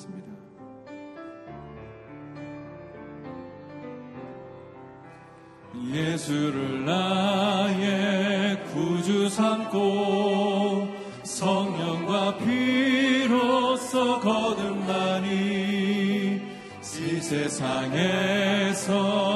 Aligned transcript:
찬송하시겠습니다. 0.00 0.30
예수를 5.92 6.84
나의 6.84 8.62
구주 8.72 9.28
삼고 9.28 10.88
성령과 11.22 12.38
피로써 12.38 14.18
거듭나니 14.20 15.60
이 17.00 17.20
세상에서 17.20 19.29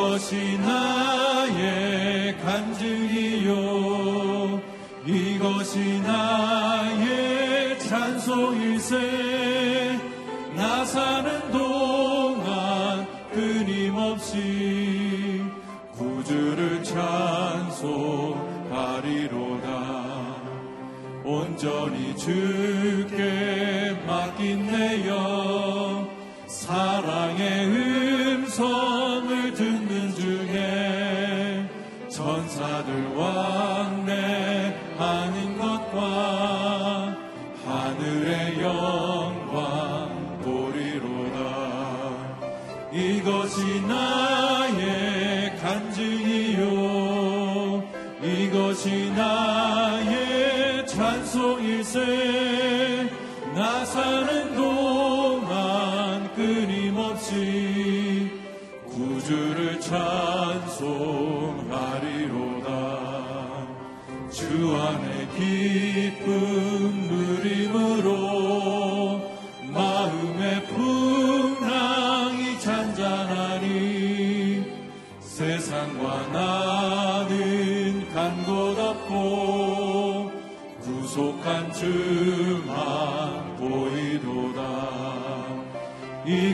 이것이 0.00 0.56
나의 0.58 2.34
간증이요. 2.38 3.52
이것이 5.06 6.00
나의 6.00 7.78
찬송일세 7.78 10.00
나 10.56 10.82
사는 10.86 11.50
동안 11.52 13.06
끊임없이 13.34 15.42
구주를 15.92 16.82
찬송하리로다. 16.82 18.40
온전히 21.24 22.16
주께 22.16 23.94
맡긴 24.06 24.66
내 24.66 25.06
영 25.06 26.08
사랑의 26.46 27.66
음 27.66 28.09
천사들 32.80 33.14
왕래하는 33.14 34.08
것과 35.58 37.16
하늘의 37.66 38.62
영광 38.62 40.40
보리로다. 40.42 41.38
이것이 42.92 43.82
나 43.86 44.29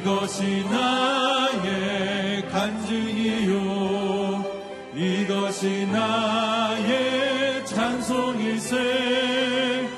이것이 0.07 0.65
나의 0.71 2.49
간증이요. 2.49 3.55
이것이 4.95 5.85
나의 5.87 7.67
찬송일세. 7.67 9.89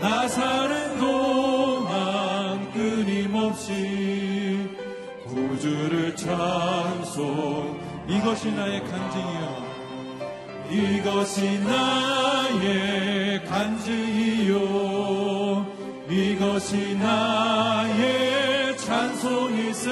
나 0.00 0.28
사는 0.28 0.98
동안 1.00 2.70
끊임없이 2.70 4.70
구주를 5.26 6.14
찬송. 6.14 7.76
이것이 8.06 8.52
나의 8.52 8.84
간증이요. 8.84 9.66
이것이 10.70 11.58
나의 11.58 13.44
간증이요. 13.46 14.54
이것이 16.08 16.94
나의 16.94 18.35
찬송일세. 18.96 19.90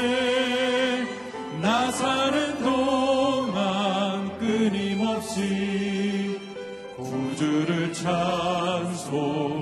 나 1.61 1.91
사는 1.91 2.63
동안 2.63 4.39
끊임없이 4.39 6.41
구주를 6.97 7.93
찬송 7.93 9.54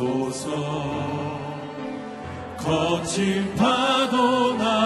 덮으소서. 0.00 0.48
거친 2.56 3.54
파도 3.56 4.56
날 4.56 4.79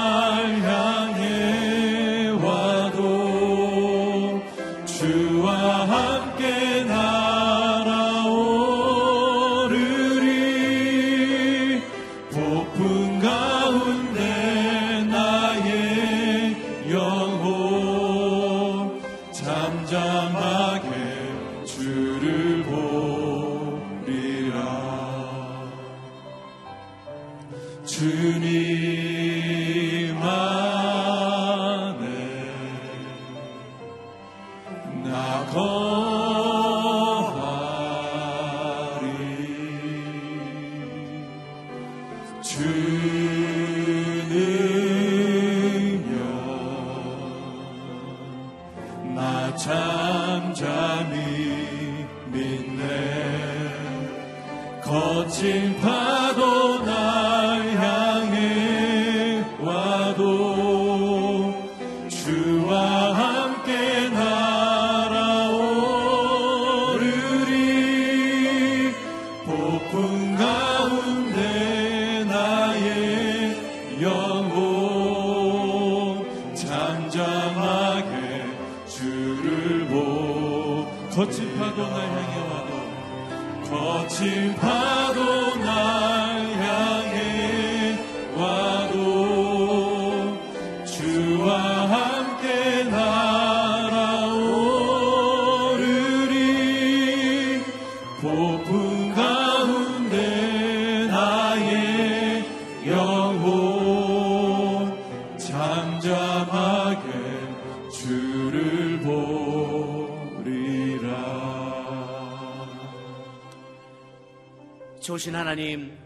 조신 115.25 115.37
하나님 115.37 115.97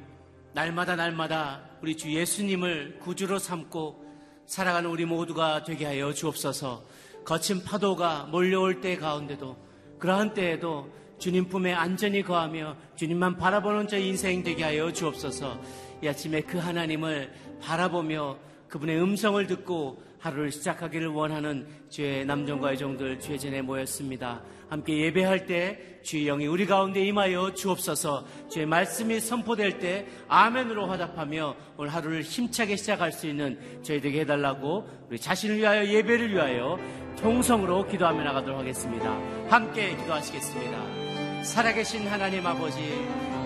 날마다 0.52 0.94
날마다 0.94 1.60
우리 1.82 1.96
주 1.96 2.08
예수님을 2.14 3.00
구주로 3.00 3.40
삼고 3.40 4.04
살아가는 4.46 4.88
우리 4.88 5.06
모두가 5.06 5.64
되게 5.64 5.86
하여 5.86 6.12
주옵소서. 6.12 6.84
거친 7.24 7.64
파도가 7.64 8.28
몰려올 8.30 8.80
때 8.80 8.96
가운데도 8.96 9.56
그러한 9.98 10.34
때에도 10.34 10.88
주님 11.18 11.48
품에 11.48 11.74
안전히 11.74 12.22
거하며 12.22 12.76
주님만 12.94 13.38
바라보는 13.38 13.88
저 13.88 13.98
인생 13.98 14.44
되게 14.44 14.62
하여 14.62 14.92
주옵소서. 14.92 15.60
이 16.00 16.06
아침에 16.06 16.42
그 16.42 16.58
하나님을 16.58 17.32
바라보며 17.60 18.38
그분의 18.68 19.00
음성을 19.00 19.46
듣고 19.46 20.02
하루를 20.18 20.50
시작하기를 20.50 21.08
원하는 21.08 21.66
주의 21.88 22.24
남정과 22.24 22.72
여종들 22.72 23.20
주의 23.20 23.38
전에 23.38 23.62
모였습니다. 23.62 24.42
함께 24.68 24.98
예배할 25.04 25.46
때 25.46 26.00
주의 26.02 26.26
영이 26.26 26.46
우리 26.46 26.66
가운데 26.66 27.04
임하여 27.04 27.54
주옵소서 27.54 28.26
주의 28.50 28.66
말씀이 28.66 29.20
선포될 29.20 29.78
때 29.78 30.06
아멘으로 30.28 30.86
화답하며 30.86 31.56
오늘 31.78 31.92
하루를 31.92 32.22
힘차게 32.22 32.76
시작할 32.76 33.12
수 33.12 33.26
있는 33.26 33.58
저희들에게 33.82 34.20
해달라고 34.20 34.86
우리 35.08 35.18
자신을 35.18 35.56
위하여 35.56 35.86
예배를 35.86 36.32
위하여 36.32 36.78
통성으로 37.20 37.86
기도하며 37.86 38.22
나가도록 38.24 38.58
하겠습니다. 38.58 39.18
함께 39.48 39.96
기도하시겠습니다. 39.96 41.42
살아계신 41.44 42.06
하나님 42.06 42.46
아버지 42.46 42.78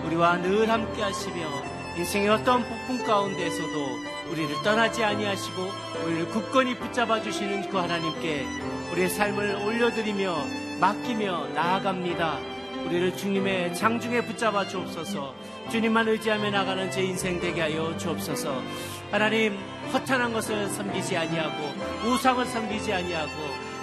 우리와 0.05 0.41
늘 0.41 0.69
함께 0.69 1.01
하시며 1.01 1.35
인생의 1.97 2.29
어떤 2.29 2.63
폭풍 2.63 3.05
가운데서도 3.05 4.12
우리를 4.33 4.63
떠나지 4.63 5.03
아니하시고 5.03 5.71
우리를 6.05 6.29
굳건히 6.29 6.75
붙잡아 6.75 7.21
주시는 7.21 7.69
그 7.69 7.77
하나님께 7.77 8.47
우리의 8.91 9.07
삶을 9.07 9.57
올려드리며 9.63 10.35
맡기며 10.79 11.49
나아갑니다. 11.49 12.39
우리를 12.87 13.15
주님의 13.15 13.75
장중에 13.75 14.21
붙잡아 14.21 14.67
주옵소서. 14.67 15.35
주님만 15.69 16.07
의지하며 16.07 16.49
나가는 16.49 16.89
제 16.89 17.03
인생 17.03 17.39
되게 17.39 17.61
하여 17.61 17.95
주옵소서. 17.95 18.59
하나님 19.11 19.55
허탄한 19.93 20.33
것을 20.33 20.67
섬기지 20.67 21.15
아니하고 21.15 22.07
우상을 22.07 22.43
섬기지 22.43 22.91
아니하고 22.91 23.31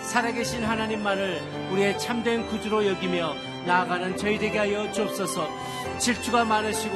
살아계신 0.02 0.64
하나님만을 0.64 1.42
우리의 1.70 1.96
참된 2.00 2.44
구주로 2.48 2.84
여기며 2.88 3.34
나아가는 3.66 4.16
저희 4.16 4.36
되게 4.36 4.58
하여 4.58 4.90
주옵소서. 4.90 5.48
질투가 5.98 6.44
많으시고 6.44 6.94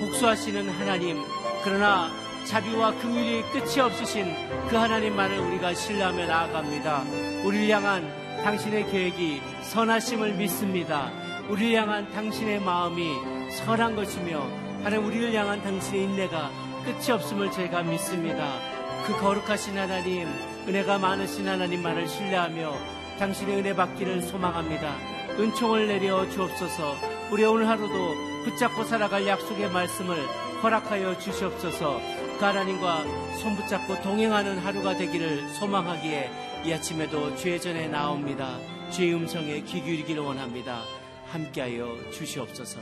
복수하시는 0.00 0.70
하나님 0.70 1.22
그러나 1.62 2.23
자비와 2.44 2.92
긍휼이 2.98 3.42
끝이 3.52 3.80
없으신 3.80 4.34
그 4.68 4.76
하나님만을 4.76 5.38
우리가 5.38 5.74
신뢰하며 5.74 6.26
나아갑니다. 6.26 7.04
우리를 7.44 7.68
향한 7.70 8.12
당신의 8.42 8.90
계획이 8.90 9.40
선하심을 9.62 10.34
믿습니다. 10.34 11.10
우리를 11.48 11.80
향한 11.80 12.10
당신의 12.12 12.60
마음이 12.60 13.50
선한 13.50 13.96
것이며 13.96 14.46
하나님 14.82 15.06
우리를 15.06 15.34
향한 15.34 15.62
당신의 15.62 16.04
인내가 16.04 16.50
끝이 16.84 17.10
없음을 17.10 17.50
제가 17.50 17.82
믿습니다. 17.82 18.58
그 19.06 19.18
거룩하신 19.18 19.76
하나님, 19.78 20.28
은혜가 20.68 20.98
많으신 20.98 21.48
하나님만을 21.48 22.06
신뢰하며 22.06 22.74
당신의 23.18 23.56
은혜 23.56 23.74
받기를 23.74 24.22
소망합니다. 24.22 24.94
은총을 25.38 25.88
내려 25.88 26.28
주옵소서. 26.28 26.96
우리 27.30 27.44
오늘 27.44 27.68
하루도 27.68 28.14
붙잡고 28.44 28.84
살아갈 28.84 29.26
약속의 29.26 29.70
말씀을 29.70 30.16
허락하여 30.62 31.18
주시옵소서. 31.18 32.00
그 32.38 32.44
하나님과 32.44 33.04
손붙잡고 33.38 34.02
동행하는 34.02 34.58
하루가 34.58 34.96
되기를 34.96 35.48
소망하기에 35.50 36.30
이 36.66 36.72
아침에도 36.72 37.36
주의 37.36 37.60
전에 37.60 37.86
나옵니다. 37.86 38.58
주의 38.90 39.14
음성에 39.14 39.60
귀 39.62 39.80
기울이기를 39.80 40.20
원합니다. 40.20 40.82
함께하여 41.26 42.10
주시옵소서. 42.10 42.80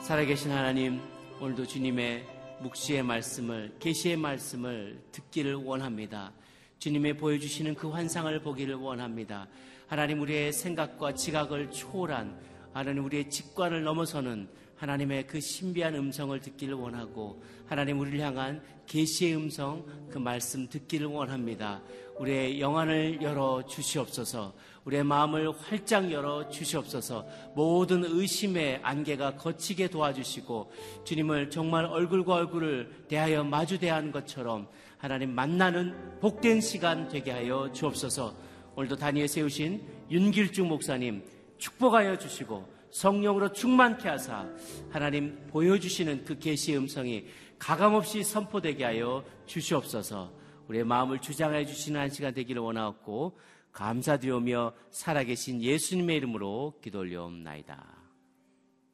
살아계신 0.00 0.50
하나님, 0.50 1.00
오늘도 1.40 1.66
주님의 1.66 2.26
묵시의 2.62 3.04
말씀을, 3.04 3.76
계시의 3.78 4.16
말씀을 4.16 5.00
듣기를 5.12 5.54
원합니다. 5.54 6.32
주님의 6.80 7.16
보여주시는 7.16 7.76
그 7.76 7.90
환상을 7.90 8.40
보기를 8.40 8.74
원합니다. 8.74 9.46
하나님 9.86 10.20
우리의 10.20 10.52
생각과 10.52 11.14
지각을 11.14 11.70
초월한 11.70 12.36
하나님 12.72 13.04
우리의 13.04 13.30
직관을 13.30 13.84
넘어서는 13.84 14.48
하나님의 14.80 15.26
그 15.26 15.40
신비한 15.40 15.94
음성을 15.94 16.40
듣기를 16.40 16.72
원하고 16.72 17.42
하나님 17.66 18.00
우리를 18.00 18.18
향한 18.20 18.62
계시의 18.86 19.36
음성 19.36 19.84
그 20.10 20.16
말씀 20.16 20.66
듣기를 20.70 21.06
원합니다. 21.06 21.82
우리의 22.18 22.60
영안을 22.62 23.20
열어 23.20 23.62
주시옵소서. 23.66 24.54
우리의 24.84 25.04
마음을 25.04 25.52
활짝 25.52 26.10
열어 26.10 26.48
주시옵소서. 26.48 27.26
모든 27.54 28.04
의심의 28.04 28.80
안개가 28.82 29.36
거치게 29.36 29.88
도와주시고 29.88 30.72
주님을 31.04 31.50
정말 31.50 31.84
얼굴과 31.84 32.34
얼굴을 32.36 33.04
대하여 33.06 33.44
마주 33.44 33.78
대하는 33.78 34.10
것처럼 34.10 34.66
하나님 34.96 35.34
만나는 35.34 36.20
복된 36.20 36.62
시간 36.62 37.06
되게 37.08 37.32
하여 37.32 37.70
주옵소서. 37.70 38.34
오늘도 38.76 38.96
다니엘 38.96 39.28
세우신 39.28 39.82
윤길중 40.10 40.68
목사님 40.68 41.22
축복하여 41.58 42.16
주시고 42.16 42.66
성령으로 42.90 43.52
충만케 43.52 44.08
하사 44.08 44.48
하나님 44.90 45.46
보여주시는 45.48 46.24
그 46.24 46.38
계시의 46.38 46.78
음성이 46.78 47.26
가감없이 47.58 48.24
선포되게 48.24 48.84
하여 48.84 49.24
주시옵소서 49.46 50.32
우리의 50.68 50.84
마음을 50.84 51.20
주장해 51.20 51.66
주시는 51.66 52.00
한 52.00 52.10
시간 52.10 52.32
되기를 52.32 52.62
원하옵고 52.62 53.38
감사드리며 53.72 54.74
살아계신 54.90 55.62
예수님의 55.62 56.16
이름으로 56.16 56.78
기도 56.82 57.00
올려옵나이다. 57.00 57.98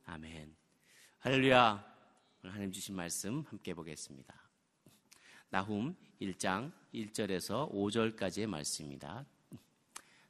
아멘. 0.05 0.55
할렐루야. 1.19 1.85
하나님 2.43 2.73
주신 2.73 2.95
말씀 2.95 3.45
함께 3.49 3.75
보겠습니다. 3.75 4.35
나훔 5.51 5.97
1장 6.21 6.73
1절에서 6.95 7.73
5절까지의 7.73 8.47
말씀입니다. 8.47 9.25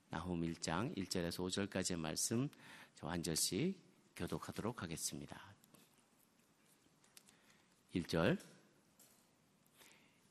나훔 0.09 0.40
1장 0.43 0.97
1절에서 0.97 1.45
5절까지의 1.45 1.99
말씀 1.99 2.49
저 2.49 2.55
한 3.03 3.23
절씩 3.23 3.79
교독하도록 4.17 4.83
하겠습니다. 4.83 5.41
1절 7.95 8.38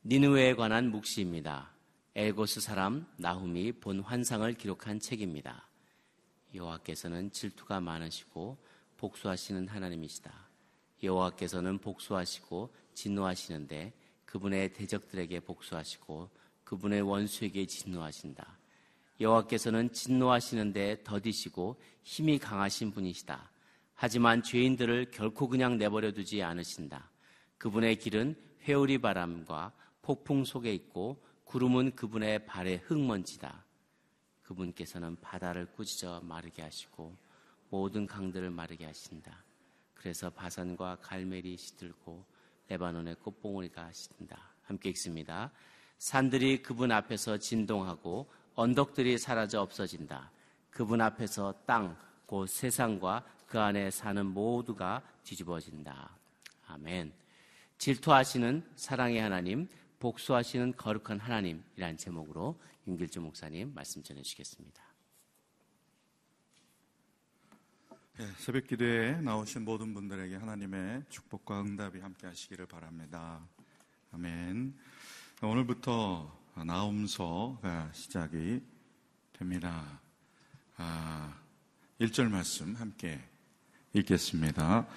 니누에 0.04 0.56
관한 0.56 0.90
묵시입니다. 0.92 1.72
엘고스 2.16 2.62
사람 2.62 3.06
나훔이 3.18 3.74
본 3.74 4.00
환상을 4.02 4.52
기록한 4.54 5.00
책입니다. 5.00 5.68
여호와께서는 6.54 7.32
질투가 7.32 7.82
많으시고 7.82 8.58
복수하시는 8.98 9.68
하나님이시다. 9.68 10.48
여호와께서는 11.04 11.80
복수하시고 11.80 12.74
진노하시는데 12.94 13.94
그분의 14.26 14.74
대적들에게 14.74 15.40
복수하시고 15.42 16.30
그분의 16.64 17.02
원수에게 17.02 17.66
진노하신다. 17.66 18.58
여호와께서는 19.20 19.92
진노하시는데 19.94 21.04
더디시고 21.04 21.80
힘이 22.04 22.38
강하신 22.38 22.92
분이시다. 22.92 23.52
하지만 23.94 24.44
죄인들을 24.44 25.12
결코 25.12 25.48
그냥 25.48 25.78
내버려 25.78 26.12
두지 26.12 26.44
않으신다. 26.44 27.10
그분의 27.58 27.98
길은 27.98 28.36
회오리 28.64 28.98
바람과 28.98 29.72
폭풍 30.02 30.44
속에 30.44 30.74
있고 30.74 31.24
구름은 31.46 31.96
그분의 31.96 32.46
발의 32.46 32.82
흙먼지다. 32.86 33.64
그분께서는 34.44 35.16
바다를 35.22 35.66
꾸짖어 35.72 36.22
마르게 36.22 36.62
하시고 36.62 37.16
모든 37.70 38.06
강들을 38.06 38.50
마르게 38.50 38.86
하신다. 38.86 39.44
그래서 39.94 40.30
바산과 40.30 40.98
갈멜이 41.02 41.58
시들고 41.58 42.24
레바논의 42.68 43.16
꽃봉오리가 43.16 43.92
시든다. 43.92 44.54
함께 44.64 44.90
읽습니다. 44.90 45.52
산들이 45.98 46.62
그분 46.62 46.92
앞에서 46.92 47.38
진동하고 47.38 48.30
언덕들이 48.56 49.18
사라져 49.18 49.62
없어진다. 49.62 50.32
그분 50.72 51.02
앞에서 51.02 51.54
땅, 51.66 51.98
곧 52.26 52.48
세상과 52.48 53.24
그 53.48 53.60
안에 53.60 53.92
사는 53.92 54.26
모두가 54.26 55.02
뒤집어진다. 55.24 56.10
아멘. 56.68 57.14
질투하시는 57.78 58.72
사랑의 58.76 59.20
하나님, 59.20 59.68
복수하시는 60.00 60.76
거룩한 60.78 61.20
하나님이란 61.20 61.98
제목으로 61.98 62.60
윤길주 62.88 63.22
목사님 63.22 63.74
말씀 63.74 64.04
전해주시겠습니다. 64.04 64.84
네, 68.18 68.26
새벽 68.38 68.68
기도에 68.68 69.20
나오신 69.20 69.66
모든 69.66 69.94
분들에게 69.94 70.36
하나님의 70.38 71.04
축복과 71.10 71.62
응답이 71.62 72.00
함께 72.00 72.28
하시기를 72.28 72.66
바랍니다. 72.66 73.46
아멘. 74.14 74.74
오늘부터 75.42 76.45
나움서가 76.64 77.90
시작이 77.92 78.62
됩니다. 79.34 80.00
아, 80.78 81.34
1절 82.00 82.30
말씀 82.30 82.76
함께 82.76 83.20
읽겠습니다. 83.94 84.88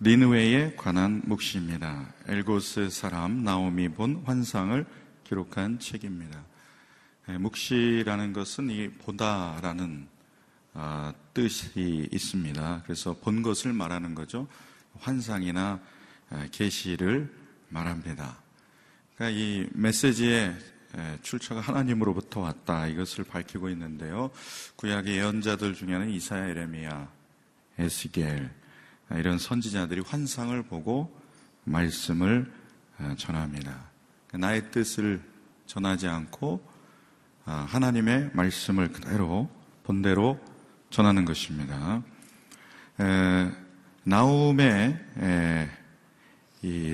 리누웨에 0.00 0.74
관한 0.76 1.22
묵시입니다. 1.26 2.14
엘고스 2.28 2.88
사람 2.90 3.44
나옴이 3.44 3.90
본 3.90 4.22
환상을 4.24 4.86
기록한 5.24 5.78
책입니다. 5.78 6.44
예, 7.28 7.38
묵시라는 7.38 8.32
것은 8.32 8.70
이 8.70 8.88
보다라는 8.88 10.08
아, 10.74 11.12
뜻이 11.34 12.08
있습니다. 12.10 12.82
그래서 12.84 13.14
본 13.18 13.42
것을 13.42 13.72
말하는 13.74 14.14
거죠. 14.14 14.48
환상이나 14.98 15.80
아, 16.30 16.48
계시를 16.50 17.32
말합니다. 17.68 18.38
그러니까 19.14 19.38
이 19.38 19.68
메시지의 19.72 20.56
출처가 21.22 21.60
하나님으로부터 21.60 22.40
왔다 22.40 22.86
이것을 22.86 23.24
밝히고 23.24 23.68
있는데요. 23.70 24.30
구약의 24.76 25.16
예언자들 25.16 25.74
중에는 25.74 26.10
이사야, 26.10 26.48
에레미야, 26.48 27.08
에스겔 27.78 28.50
아, 29.08 29.16
이런 29.16 29.38
선지자들이 29.38 30.00
환상을 30.00 30.62
보고 30.64 31.14
말씀을 31.64 32.52
전합니다. 33.16 33.90
나의 34.32 34.70
뜻을 34.70 35.20
전하지 35.66 36.08
않고 36.08 36.66
아, 37.44 37.66
하나님의 37.68 38.30
말씀을 38.34 38.92
그대로 38.92 39.50
본대로 39.84 40.40
전하는 40.90 41.24
것입니다. 41.24 42.02
에, 43.00 43.50
나움에 44.04 44.98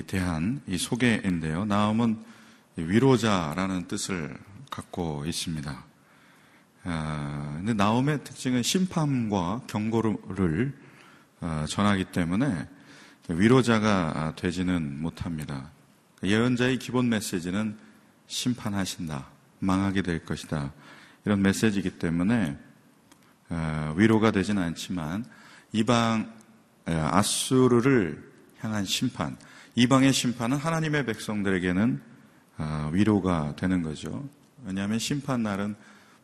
대한 0.07 0.61
이 0.67 0.77
소개인데요. 0.77 1.65
나움은 1.65 2.23
위로자라는 2.87 3.87
뜻을 3.87 4.37
갖고 4.69 5.23
있습니다. 5.25 5.85
아, 6.83 7.53
근데 7.57 7.73
나움의 7.73 8.23
특징은 8.23 8.63
심판과 8.63 9.63
경고를 9.67 10.73
어, 11.41 11.65
전하기 11.67 12.05
때문에 12.05 12.67
위로자가 13.29 14.33
되지는 14.35 15.01
못합니다. 15.01 15.71
예언자의 16.23 16.79
기본 16.79 17.09
메시지는 17.09 17.77
심판하신다. 18.27 19.27
망하게 19.59 20.01
될 20.01 20.25
것이다. 20.25 20.73
이런 21.25 21.41
메시지이기 21.41 21.99
때문에 21.99 22.57
어, 23.49 23.93
위로가 23.97 24.31
되지는 24.31 24.61
않지만 24.63 25.25
이방 25.71 26.33
아수르를 26.85 28.29
향한 28.59 28.83
심판, 28.83 29.37
이방의 29.75 30.11
심판은 30.11 30.57
하나님의 30.57 31.05
백성들에게는 31.05 32.01
어, 32.01 32.08
위로가 32.91 33.55
되는 33.55 33.81
거죠. 33.81 34.27
왜냐하면 34.65 34.99
심판 34.99 35.43
날은 35.43 35.75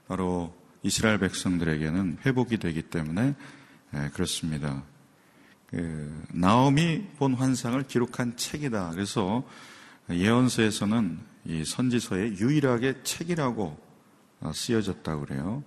바로 0.07 0.53
이스라엘 0.83 1.17
백성들에게는 1.19 2.19
회복이 2.25 2.57
되기 2.57 2.81
때문에 2.83 3.35
그렇습니다. 4.13 4.83
그 5.67 6.23
나옴이 6.33 7.07
본 7.17 7.33
환상을 7.33 7.81
기록한 7.87 8.37
책이다. 8.37 8.91
그래서 8.91 9.43
예언서에서는 10.09 11.19
이 11.45 11.63
선지서의 11.65 12.37
유일하게 12.37 13.03
책이라고 13.03 13.77
어, 14.41 14.51
쓰여졌다고 14.53 15.25
그래요. 15.25 15.63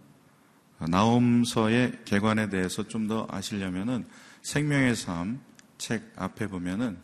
나옴서의 0.79 2.01
개관에 2.05 2.49
대해서 2.49 2.87
좀 2.87 3.09
더 3.09 3.27
아시려면은 3.31 4.07
생명의 4.43 4.95
삶 4.95 5.41
책 5.79 6.13
앞에 6.17 6.49
보면은 6.49 6.99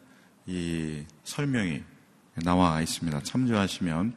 이 0.47 1.05
설명이 1.23 1.83
나와 2.43 2.81
있습니다. 2.81 3.23
참조하시면 3.23 4.15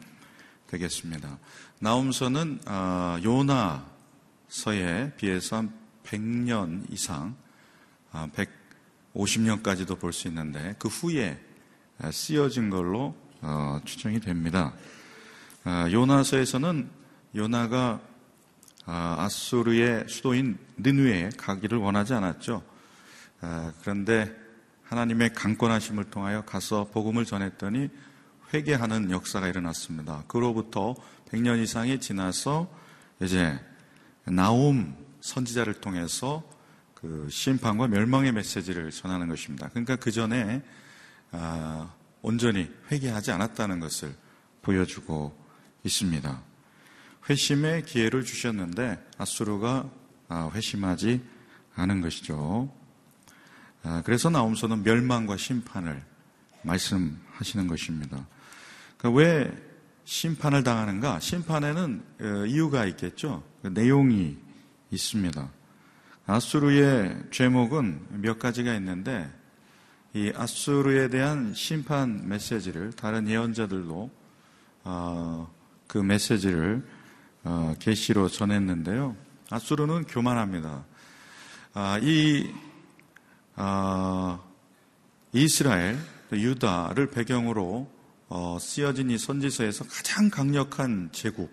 되겠습니다. 0.68 1.38
나옴서는 1.80 2.60
어, 2.66 3.18
요나서에 3.24 5.14
비해서 5.18 5.58
한 5.58 5.74
100년 6.04 6.92
이상, 6.92 7.36
150년까지도 9.14 9.92
아, 9.92 10.00
볼수 10.00 10.28
있는데 10.30 10.76
그 10.80 10.88
후에 10.88 11.40
쓰여진 12.12 12.70
걸로 12.70 13.16
어, 13.42 13.80
추정이 13.86 14.20
됩니다. 14.20 14.74
아, 15.64 15.90
요나서에서는 15.92 16.90
요나가 17.36 18.02
아, 18.86 19.16
아수르의 19.20 20.06
수도인 20.08 20.58
느누에 20.78 21.30
가기를 21.38 21.78
원하지 21.78 22.14
않았죠. 22.14 22.64
아, 23.42 23.74
그런데 23.82 24.47
하나님의 24.90 25.34
강권하심을 25.34 26.06
통하여 26.06 26.44
가서 26.46 26.86
복음을 26.92 27.26
전했더니 27.26 27.90
회개하는 28.54 29.12
역사가 29.12 29.48
일어났습니다. 29.48 30.24
그로부터 30.28 30.96
100년 31.30 31.62
이상이 31.62 32.00
지나서 32.00 32.70
이제 33.22 33.60
나옴 34.24 34.96
선지자를 35.20 35.76
통해서 35.76 36.50
그 36.94 37.28
심판과 37.30 37.88
멸망의 37.88 38.32
메시지를 38.32 38.92
전하는 38.92 39.28
것입니다. 39.28 39.68
그러니까 39.70 39.98
그 39.98 40.12
전에 40.12 40.64
온전히 42.22 42.72
회개하지 42.90 43.32
않았다는 43.32 43.80
것을 43.82 44.16
보여주고 44.62 45.38
있습니다. 45.84 46.42
회심의 47.30 47.84
기회를 47.84 48.24
주셨는데 48.24 49.06
아수르가 49.18 49.90
아, 50.30 50.50
회심하지 50.54 51.22
않은 51.76 52.02
것이죠. 52.02 52.74
아, 53.90 54.02
그래서 54.04 54.30
나옴서는 54.30 54.84
멸망과 54.84 55.38
심판을 55.38 56.04
말씀하시는 56.64 57.68
것입니다. 57.68 58.28
그러니까 58.98 59.18
왜 59.18 59.52
심판을 60.04 60.64
당하는가? 60.64 61.22
심판에는 61.22 62.04
어, 62.20 62.46
이유가 62.48 62.86
있겠죠. 62.86 63.44
그 63.62 63.70
내용이 63.70 64.38
있습니다. 64.92 65.50
아수르의 66.26 67.18
죄목은 67.32 68.08
몇 68.22 68.40
가지가 68.40 68.74
있는데 68.76 69.32
이 70.14 70.34
아수르에 70.36 71.08
대한 71.08 71.54
심판 71.54 72.28
메시지를 72.28 72.92
다른 72.92 73.30
예언자들도 73.30 74.12
어, 74.84 75.54
그 75.88 75.98
메시지를 75.98 76.86
어, 77.46 77.74
계시로 77.80 78.28
전했는데요. 78.28 79.16
아수르는 79.50 80.04
교만합니다. 80.04 80.84
아, 81.74 82.00
이 82.02 82.52
아, 83.60 84.40
이스라엘 85.34 85.98
유다를 86.32 87.10
배경으로 87.10 87.92
어, 88.30 88.58
쓰여진 88.60 89.10
이 89.10 89.18
선지서에서 89.18 89.86
가장 89.86 90.30
강력한 90.30 91.10
제국 91.12 91.52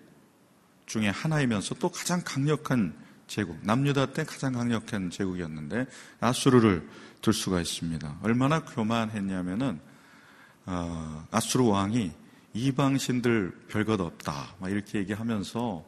중에 0.85 1.09
하나이면서 1.09 1.75
또 1.75 1.89
가장 1.89 2.21
강력한 2.23 2.95
제국, 3.25 3.57
남유다 3.63 4.13
때 4.13 4.23
가장 4.23 4.53
강력한 4.53 5.09
제국이었는데 5.09 5.87
아수르를 6.19 6.87
들 7.21 7.33
수가 7.33 7.59
있습니다. 7.59 8.19
얼마나 8.21 8.63
교만했냐면은 8.63 9.79
어, 10.67 11.25
아수르 11.31 11.63
왕이 11.65 12.11
이방신들 12.53 13.65
별것 13.67 13.99
없다 13.99 14.55
이렇게 14.67 14.99
얘기하면서 14.99 15.83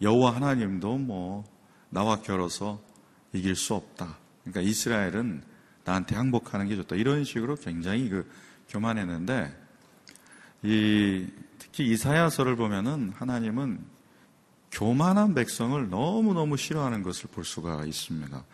여호와 0.00 0.36
하나님도 0.36 0.98
뭐 0.98 1.44
나와 1.90 2.22
결어서 2.22 2.80
이길 3.32 3.56
수 3.56 3.74
없다. 3.74 4.18
그러니까 4.44 4.60
이스라엘은 4.60 5.55
나한테 5.86 6.16
항복하는 6.16 6.66
게 6.66 6.74
좋다. 6.76 6.96
이런 6.96 7.22
식으로 7.24 7.54
굉장히 7.54 8.08
그 8.08 8.28
교만했는데 8.68 9.56
이 10.64 11.26
특히 11.58 11.88
이사야서를 11.90 12.56
보면은 12.56 13.12
하나님은 13.14 13.78
교만한 14.72 15.34
백성을 15.34 15.88
너무너무 15.88 16.56
싫어하는 16.56 17.04
것을 17.04 17.30
볼 17.30 17.44
수가 17.44 17.84
있습니다. 17.84 18.44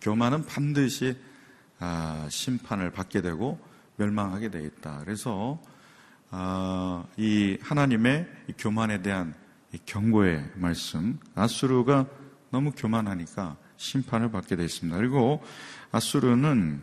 교만은 0.00 0.46
반드시 0.46 1.16
아, 1.78 2.26
심판을 2.30 2.90
받게 2.90 3.20
되고 3.20 3.60
멸망하게 3.96 4.50
되어 4.50 4.62
있다. 4.62 5.00
그래서 5.04 5.60
아, 6.30 7.04
이 7.18 7.58
하나님의 7.60 8.26
교만에 8.56 9.02
대한 9.02 9.34
경고의 9.84 10.52
말씀, 10.54 11.18
아수르가 11.34 12.06
너무 12.50 12.72
교만하니까 12.72 13.56
심판을 13.76 14.30
받게 14.30 14.56
되어 14.56 14.64
있습니다. 14.64 14.96
그리고 14.96 15.42
아수르는 15.92 16.82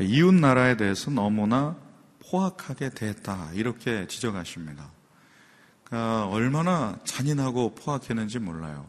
이웃 0.00 0.32
나라에 0.32 0.76
대해서 0.76 1.10
너무나 1.10 1.76
포악하게 2.20 2.90
됐다 2.90 3.50
이렇게 3.52 4.06
지적하십니다. 4.06 4.90
그러니까 5.84 6.28
얼마나 6.28 6.98
잔인하고 7.04 7.74
포악했는지 7.74 8.38
몰라요. 8.38 8.88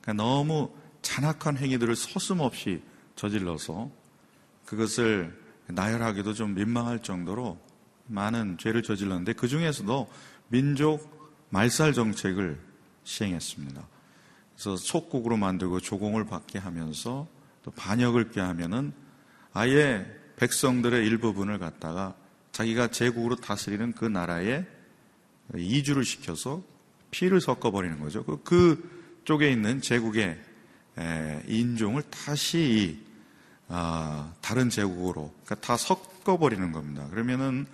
그러니까 0.00 0.22
너무 0.22 0.70
잔악한 1.02 1.56
행위들을 1.56 1.96
서슴없이 1.96 2.82
저질러서 3.16 3.90
그것을 4.66 5.36
나열하기도 5.68 6.34
좀 6.34 6.54
민망할 6.54 7.02
정도로 7.02 7.58
많은 8.06 8.58
죄를 8.58 8.82
저질렀는데 8.82 9.32
그 9.32 9.48
중에서도 9.48 10.08
민족 10.48 11.16
말살 11.50 11.92
정책을 11.92 12.60
시행했습니다. 13.04 13.86
그래서 14.54 14.76
속국으로 14.76 15.36
만들고 15.36 15.80
조공을 15.80 16.26
받게 16.26 16.58
하면서 16.58 17.26
또 17.66 17.72
반역을 17.72 18.30
꾀하면은 18.30 18.92
아예 19.52 20.06
백성들의 20.36 21.04
일부분을 21.04 21.58
갖다가 21.58 22.14
자기가 22.52 22.88
제국으로 22.88 23.36
다스리는 23.36 23.92
그 23.92 24.04
나라에 24.04 24.64
이주를 25.54 26.04
시켜서 26.04 26.62
피를 27.10 27.40
섞어버리는 27.40 27.98
거죠. 27.98 28.24
그, 28.24 28.40
그 28.44 29.20
쪽에 29.24 29.50
있는 29.50 29.80
제국의 29.80 30.40
인종을 31.48 32.02
다시 32.04 33.04
아, 33.68 34.32
다른 34.40 34.70
제국으로 34.70 35.34
그러니까 35.44 35.54
다 35.56 35.76
섞어버리는 35.76 36.70
겁니다. 36.70 37.08
그러면은 37.10 37.66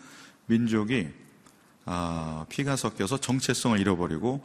민족이 0.46 1.08
아, 1.84 2.46
피가 2.48 2.76
섞여서 2.76 3.18
정체성을 3.18 3.78
잃어버리고 3.78 4.42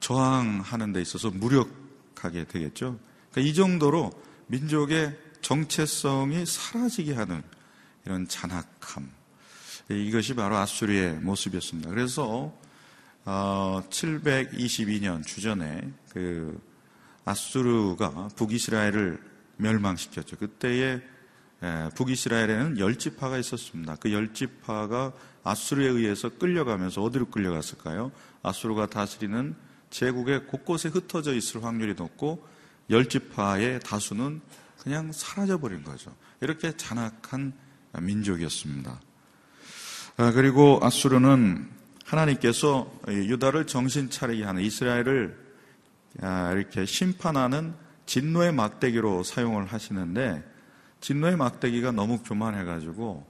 저항하는 0.00 0.92
데 0.92 1.00
있어서 1.00 1.30
무력하게 1.30 2.44
되겠죠. 2.44 2.98
그러니까 3.30 3.50
이 3.50 3.54
정도로 3.54 4.12
민족의 4.52 5.18
정체성이 5.40 6.44
사라지게 6.44 7.14
하는 7.14 7.42
이런 8.04 8.28
잔악함. 8.28 9.10
이것이 9.88 10.34
바로 10.34 10.56
아수리의 10.58 11.14
모습이었습니다. 11.14 11.88
그래서 11.88 12.52
722년 13.24 15.20
어, 15.20 15.22
주전에 15.22 15.90
그 16.10 16.60
아수르가 17.24 18.28
북이스라엘을 18.36 19.22
멸망시켰죠. 19.56 20.36
그때에 20.36 21.00
북이스라엘에는 21.94 22.78
열 22.78 22.98
지파가 22.98 23.38
있었습니다. 23.38 23.96
그 23.96 24.12
열 24.12 24.34
지파가 24.34 25.14
아수르에 25.44 25.88
의해서 25.88 26.28
끌려가면서 26.28 27.02
어디로 27.02 27.30
끌려갔을까요? 27.30 28.12
아수르가 28.42 28.86
다스리는 28.86 29.56
제국의 29.88 30.46
곳곳에 30.46 30.90
흩어져 30.90 31.32
있을 31.34 31.64
확률이 31.64 31.94
높고 31.94 32.51
열 32.90 33.08
지파의 33.08 33.80
다수는 33.80 34.40
그냥 34.78 35.12
사라져버린 35.12 35.84
거죠. 35.84 36.14
이렇게 36.40 36.76
잔악한 36.76 37.52
민족이었습니다. 38.00 39.00
아, 40.16 40.32
그리고 40.32 40.80
아수르는 40.82 41.70
하나님께서 42.04 42.92
유다를 43.08 43.66
정신 43.66 44.10
차리게 44.10 44.44
하는 44.44 44.62
이스라엘을 44.62 45.38
아, 46.20 46.52
이렇게 46.52 46.84
심판하는 46.84 47.74
진노의 48.06 48.52
막대기로 48.52 49.22
사용을 49.22 49.66
하시는데 49.66 50.44
진노의 51.00 51.36
막대기가 51.36 51.92
너무 51.92 52.22
교만해가지고 52.22 53.26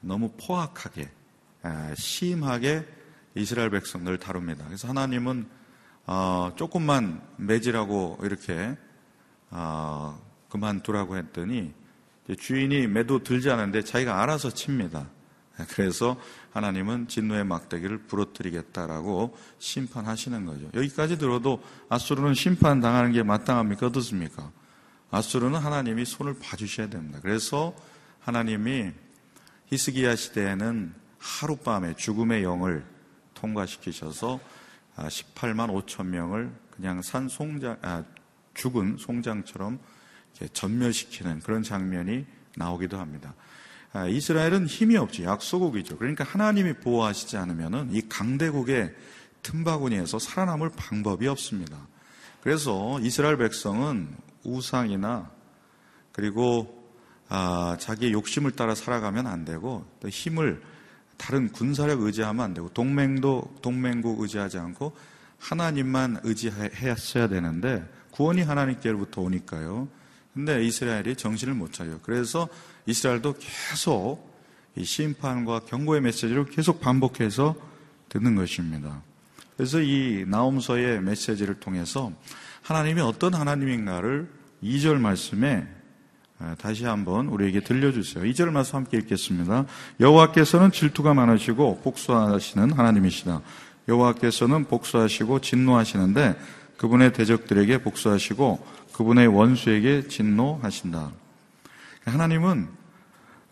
너무 0.00 0.32
포악하게 0.40 1.10
아, 1.62 1.94
심하게 1.96 2.86
이스라엘 3.34 3.70
백성들을 3.70 4.18
다룹니다. 4.18 4.64
그래서 4.66 4.88
하나님은 4.88 5.46
어, 6.06 6.52
조금만 6.56 7.22
매지라고 7.36 8.18
이렇게 8.22 8.76
어, 9.54 10.20
그만두라고 10.50 11.16
했더니 11.16 11.72
주인이 12.38 12.86
매도 12.88 13.22
들지 13.22 13.50
않은데 13.50 13.82
자기가 13.82 14.20
알아서 14.20 14.50
칩니다. 14.50 15.08
그래서 15.70 16.16
하나님은 16.52 17.06
진노의 17.06 17.44
막대기를 17.44 17.98
부러뜨리겠다라고 18.06 19.36
심판하시는 19.58 20.44
거죠. 20.44 20.68
여기까지 20.74 21.16
들어도 21.16 21.62
아수르는 21.88 22.34
심판 22.34 22.80
당하는 22.80 23.12
게 23.12 23.22
마땅합니까? 23.22 23.86
어떻습니까? 23.86 24.50
아수르는 25.12 25.60
하나님이 25.60 26.04
손을 26.04 26.38
봐주셔야 26.40 26.88
됩니다. 26.88 27.20
그래서 27.22 27.74
하나님이 28.20 28.90
히스기야 29.66 30.16
시대에는 30.16 30.92
하룻밤에 31.18 31.94
죽음의 31.94 32.42
영을 32.42 32.84
통과시키셔서 33.34 34.40
18만 34.96 35.60
아, 35.60 35.72
5천 35.72 36.06
명을 36.06 36.52
그냥 36.70 37.00
산 37.02 37.28
송장, 37.28 37.78
아, 37.82 38.02
죽은 38.54 38.96
송장처럼 38.98 39.78
전멸시키는 40.52 41.40
그런 41.40 41.62
장면이 41.62 42.26
나오기도 42.56 42.98
합니다. 42.98 43.34
아, 43.92 44.06
이스라엘은 44.08 44.66
힘이 44.66 44.96
없지 44.96 45.24
약소국이죠. 45.24 45.98
그러니까 45.98 46.24
하나님이 46.24 46.74
보호하시지 46.74 47.36
않으면은 47.36 47.90
이 47.92 48.02
강대국의 48.08 48.92
틈바구니에서 49.42 50.18
살아남을 50.18 50.70
방법이 50.74 51.28
없습니다. 51.28 51.78
그래서 52.42 52.98
이스라엘 53.00 53.36
백성은 53.36 54.08
우상이나 54.42 55.30
그리고 56.12 56.84
아, 57.28 57.76
자기의 57.80 58.12
욕심을 58.12 58.52
따라 58.52 58.74
살아가면 58.74 59.26
안 59.26 59.44
되고 59.44 59.86
또 60.00 60.08
힘을 60.08 60.60
다른 61.16 61.50
군사력 61.52 62.02
의지하면 62.02 62.44
안 62.44 62.54
되고 62.54 62.68
동맹도 62.70 63.56
동맹국 63.62 64.20
의지하지 64.20 64.58
않고 64.58 64.92
하나님만 65.38 66.20
의지했어야 66.22 67.28
되는데 67.28 67.88
구원이 68.14 68.42
하나님께로부터 68.42 69.22
오니까요. 69.22 69.88
근데 70.32 70.64
이스라엘이 70.64 71.16
정신을 71.16 71.54
못 71.54 71.72
차려. 71.72 71.98
그래서 72.02 72.48
이스라엘도 72.86 73.34
계속 73.38 74.32
이 74.76 74.84
심판과 74.84 75.60
경고의 75.66 76.00
메시지를 76.00 76.46
계속 76.46 76.80
반복해서 76.80 77.56
듣는 78.08 78.36
것입니다. 78.36 79.02
그래서 79.56 79.80
이 79.80 80.24
나움서의 80.28 81.02
메시지를 81.02 81.54
통해서 81.54 82.12
하나님이 82.62 83.00
어떤 83.00 83.34
하나님인가를 83.34 84.28
2절 84.62 84.98
말씀에 84.98 85.66
아, 86.38 86.56
다시 86.58 86.84
한번 86.84 87.26
우리에게 87.26 87.60
들려주세요. 87.60 88.24
2절 88.24 88.50
말씀 88.50 88.76
함께 88.76 88.96
읽겠습니다. 88.98 89.66
여호와께서는 90.00 90.72
질투가 90.72 91.14
많으시고 91.14 91.80
복수하시는 91.82 92.72
하나님이시다. 92.72 93.40
여호와께서는 93.88 94.64
복수하시고 94.64 95.40
진노하시는데 95.40 96.36
그분의 96.76 97.12
대적들에게 97.12 97.82
복수하시고 97.82 98.66
그분의 98.94 99.28
원수에게 99.28 100.08
진노하신다. 100.08 101.12
하나님은 102.04 102.68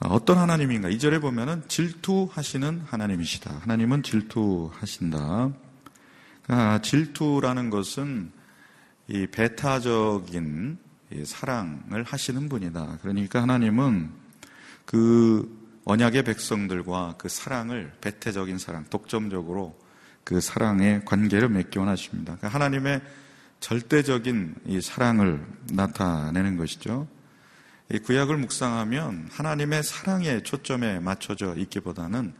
어떤 0.00 0.38
하나님인가? 0.38 0.88
2절에 0.88 1.20
보면은 1.20 1.62
질투하시는 1.68 2.82
하나님이시다. 2.87 3.61
하나님은 3.62 4.02
질투하신다. 4.02 5.50
그러니까 6.42 6.82
질투라는 6.82 7.70
것은 7.70 8.32
이 9.08 9.26
배타적인 9.28 10.78
사랑을 11.24 12.02
하시는 12.04 12.48
분이다. 12.48 12.98
그러니까 13.02 13.42
하나님은 13.42 14.11
그 14.85 15.62
언약의 15.85 16.24
백성들과 16.24 17.16
그 17.18 17.28
사랑을 17.28 17.92
배태적인 18.00 18.58
사랑, 18.58 18.85
독점적으로 18.90 19.78
그 20.24 20.40
사랑의 20.40 21.04
관계를 21.04 21.48
맺기 21.48 21.78
원하십니다. 21.78 22.37
그러니까 22.37 22.48
하나님의 22.48 23.00
절대적인 23.61 24.56
이 24.66 24.80
사랑을 24.80 25.44
나타내는 25.72 26.56
것이죠. 26.56 27.08
이 27.92 27.98
구약을 27.98 28.37
묵상하면 28.37 29.28
하나님의 29.30 29.82
사랑에 29.82 30.42
초점에 30.42 31.00
맞춰져 31.00 31.54
있기보다는 31.56 32.35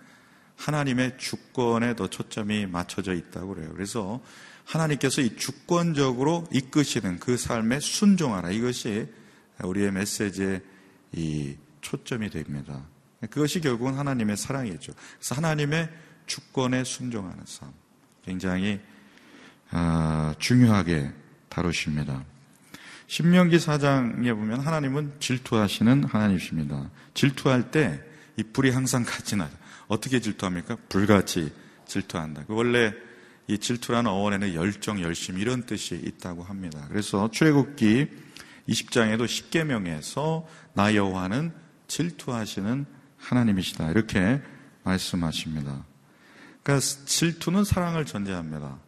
하나님의 0.57 1.18
주권에 1.18 1.97
더 1.97 2.09
초점이 2.09 2.66
맞춰져 2.66 3.14
있다고 3.14 3.55
그래요. 3.55 3.71
그래서 3.73 4.21
하나님께서 4.64 5.21
이 5.21 5.37
주권적으로 5.37 6.47
이끄시는 6.53 7.18
그 7.18 7.37
삶에 7.37 7.81
순종하라. 7.81 8.51
이것이 8.51 9.09
우리의 9.62 9.92
메시지의 9.92 10.62
이 11.12 11.57
초점이 11.81 12.31
됩니다. 12.31 12.87
그것이 13.31 13.61
결국은 13.61 13.95
하나님의 13.95 14.37
사랑이죠. 14.37 14.92
그래서 15.18 15.35
하나님의 15.35 15.90
주권에 16.33 16.85
순종하는 16.85 17.42
삶. 17.45 17.73
굉장히 18.25 18.81
아, 19.71 20.35
중요하게 20.38 21.12
다루십니다. 21.49 22.25
신명기 23.07 23.59
사장에 23.59 24.33
보면 24.33 24.61
하나님은 24.61 25.14
질투하시는 25.21 26.05
하나님이십니다. 26.05 26.90
질투할 27.14 27.71
때 27.71 28.12
이 28.37 28.42
불이 28.42 28.71
항상 28.71 29.05
같이 29.05 29.37
나요. 29.37 29.51
어떻게 29.88 30.21
질투합니까? 30.21 30.77
불같이 30.88 31.53
질투한다. 31.87 32.45
그 32.47 32.55
원래 32.55 32.95
이 33.47 33.59
질투라는 33.59 34.11
어원에는 34.11 34.55
열정, 34.55 35.01
열심 35.03 35.38
이런 35.38 35.64
뜻이 35.64 35.97
있다고 35.97 36.42
합니다. 36.42 36.87
그래서 36.88 37.31
출애굽기 37.31 38.09
20장에도 38.68 39.27
10계명에서 39.27 40.47
나 40.75 40.95
여호와는 40.95 41.53
질투하시는 41.88 42.87
하나님이시다. 43.18 43.90
이렇게 43.90 44.40
말씀하십니다. 44.85 45.85
그러니까 46.62 46.81
질투는 46.81 47.64
사랑을 47.64 48.05
전제합니다. 48.07 48.79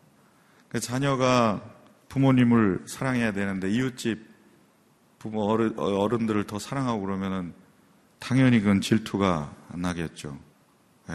그러니까 0.69 0.81
자녀가 0.81 1.63
부모님을 2.09 2.85
사랑해야 2.87 3.33
되는데 3.33 3.71
이웃집 3.71 4.35
부모 5.19 5.45
어른, 5.45 5.79
어른들을 5.79 6.45
더 6.47 6.59
사랑하고 6.59 7.01
그러면은 7.01 7.55
당연히 8.19 8.61
그건 8.61 8.81
질투가 8.81 9.55
나겠죠. 9.75 10.39
예. 11.11 11.15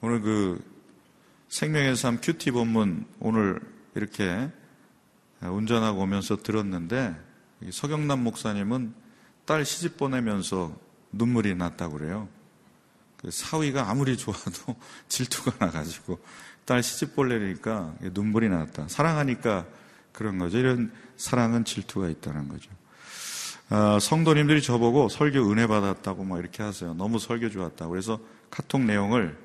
오늘 0.00 0.20
그 0.20 0.62
생명의 1.48 1.96
삶 1.96 2.18
큐티 2.20 2.50
본문 2.50 3.06
오늘 3.20 3.60
이렇게 3.94 4.50
운전하고 5.40 6.02
오면서 6.02 6.36
들었는데 6.36 7.14
서경남 7.70 8.22
목사님은 8.24 8.94
딸 9.46 9.64
시집 9.64 9.96
보내면서 9.96 10.76
눈물이 11.12 11.54
났다고 11.54 11.98
그래요. 11.98 12.28
그 13.24 13.30
사위가 13.30 13.88
아무리 13.88 14.18
좋아도 14.18 14.76
질투가 15.08 15.64
나가지고 15.64 16.18
딸 16.66 16.82
시집 16.82 17.16
보내니까 17.16 17.94
눈물이 18.12 18.50
났다. 18.50 18.88
사랑하니까 18.88 19.64
그런 20.12 20.38
거죠. 20.38 20.58
이런 20.58 20.92
사랑은 21.16 21.64
질투가 21.64 22.10
있다는 22.10 22.48
거죠. 22.48 22.70
아, 23.70 23.98
성도님들이 23.98 24.60
저보고 24.60 25.08
설교 25.08 25.50
은혜 25.50 25.66
받았다고 25.66 26.22
막 26.24 26.38
이렇게 26.38 26.62
하세요. 26.62 26.92
너무 26.92 27.18
설교 27.18 27.48
좋았다고. 27.48 27.90
그래서 27.90 28.20
카톡 28.50 28.82
내용을 28.82 29.38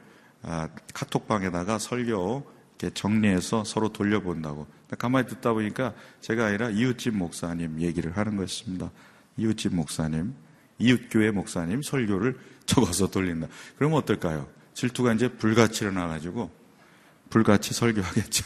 아, 0.43 0.67
카톡방에다가 0.93 1.79
설교 1.79 2.45
이렇게 2.79 2.93
정리해서 2.93 3.63
서로 3.63 3.93
돌려본다고. 3.93 4.67
가만히 4.97 5.27
듣다 5.27 5.53
보니까 5.53 5.93
제가 6.19 6.47
아니라 6.47 6.69
이웃집 6.69 7.15
목사님 7.15 7.79
얘기를 7.79 8.17
하는 8.17 8.35
것입니다. 8.35 8.91
이웃집 9.37 9.73
목사님, 9.73 10.33
이웃교회 10.79 11.31
목사님 11.31 11.81
설교를 11.81 12.37
적어서 12.69 13.07
돌린다. 13.07 13.47
그러면 13.77 13.97
어떨까요? 13.97 14.47
질투가 14.73 15.13
이제 15.13 15.27
불같이 15.27 15.83
일어나가지고 15.83 16.51
불같이 17.29 17.73
설교하겠죠. 17.73 18.45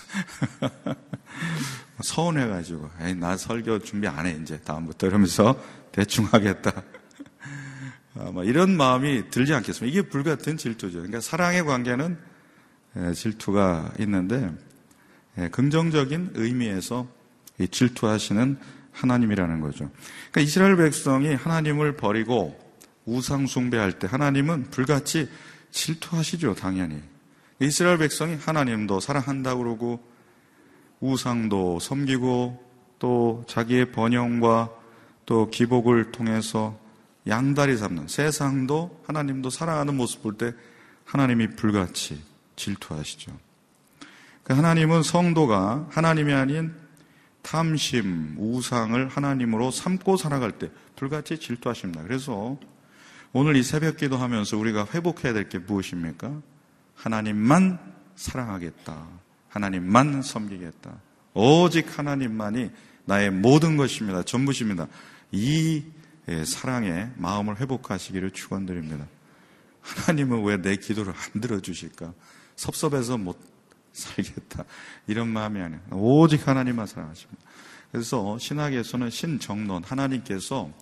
서운해가지고, 2.02 2.90
에이, 3.02 3.16
나 3.16 3.38
설교 3.38 3.80
준비 3.80 4.08
안 4.08 4.26
해, 4.26 4.38
이제, 4.42 4.60
다음부터. 4.60 5.08
이러면서 5.08 5.62
대충 5.92 6.26
하겠다. 6.26 6.72
아, 8.16 8.32
뭐 8.32 8.44
이런 8.44 8.76
마음이 8.76 9.30
들지 9.30 9.54
않겠습니까? 9.54 9.86
이게 9.88 10.10
불같은 10.10 10.58
질투죠. 10.58 10.98
그러니까 10.98 11.22
사랑의 11.22 11.64
관계는 11.64 12.18
질투가 13.16 13.94
있는데, 14.00 14.52
긍정적인 15.52 16.32
의미에서 16.36 17.08
질투하시는 17.72 18.58
하나님이라는 18.92 19.62
거죠. 19.62 19.90
그러니까 20.32 20.42
이스라엘 20.42 20.76
백성이 20.76 21.36
하나님을 21.36 21.96
버리고 21.96 22.62
우상 23.06 23.48
숭배할 23.48 24.00
때 24.00 24.08
하나님은 24.08 24.70
불같이 24.72 25.30
질투하시죠, 25.72 26.56
당연히. 26.56 27.02
이스라엘 27.60 27.98
백성이 27.98 28.36
하나님도 28.36 29.00
사랑한다 29.00 29.56
그러고 29.56 30.04
우상도 31.00 31.80
섬기고 31.80 32.63
또 33.00 33.44
자기의 33.48 33.92
번영과 33.92 34.70
또 35.26 35.50
기복을 35.50 36.12
통해서 36.12 36.80
양다리 37.28 37.78
잡는 37.78 38.08
세상도 38.08 39.04
하나님도 39.08 39.50
사랑하는 39.50 39.96
모습 39.96 40.24
볼 40.24 40.38
때 40.38 40.54
하나님이 41.06 41.56
불같이 41.56 42.22
질투하시죠. 42.56 43.32
그 44.44 44.54
하나님은 44.54 45.04
성도가 45.04 45.88
하나님이 45.89 46.34
아닌 46.34 46.74
탐심, 47.42 48.36
우상을 48.38 49.08
하나님으로 49.10 49.72
삼고 49.72 50.18
살아갈 50.18 50.54
때 50.54 50.70
불같이 50.96 51.38
질투하십니다. 51.38 52.04
그래서 52.04 52.58
오늘 53.34 53.56
이 53.56 53.63
새벽 53.63 53.98
기도 53.98 54.17
하면서 54.17 54.58
우리가 54.58 54.88
회복해야 54.93 55.34
될 55.34 55.50
게 55.50 55.58
무엇입니까? 55.58 56.39
하나님만 56.96 57.80
사랑하겠다. 58.15 59.08
하나님만 59.50 60.22
섬기겠다. 60.22 61.00
오직 61.34 61.98
하나님만이 61.98 62.69
나의 63.06 63.32
모든 63.32 63.76
것입니다. 63.76 64.24
전부십니다. 64.24 64.88
이 65.32 65.84
예, 66.30 66.46
사랑의 66.46 67.10
마음을 67.17 67.60
회복하시기를 67.60 68.32
축원드립니다. 68.32 69.08
하나님은 69.82 70.43
왜 70.43 70.62
내 70.62 70.76
기도를 70.78 71.13
안 71.13 71.41
들어주실까? 71.41 72.13
섭섭해서 72.56 73.17
못 73.17 73.38
살겠다. 73.91 74.63
이런 75.08 75.28
마음이 75.28 75.60
아니에요. 75.60 75.82
오직 75.91 76.48
하나님만 76.48 76.86
사랑하십니다. 76.86 77.41
그래서 77.91 78.38
신학에서는 78.39 79.10
신정론, 79.10 79.84
하나님께서 79.84 80.62
어, 80.62 80.74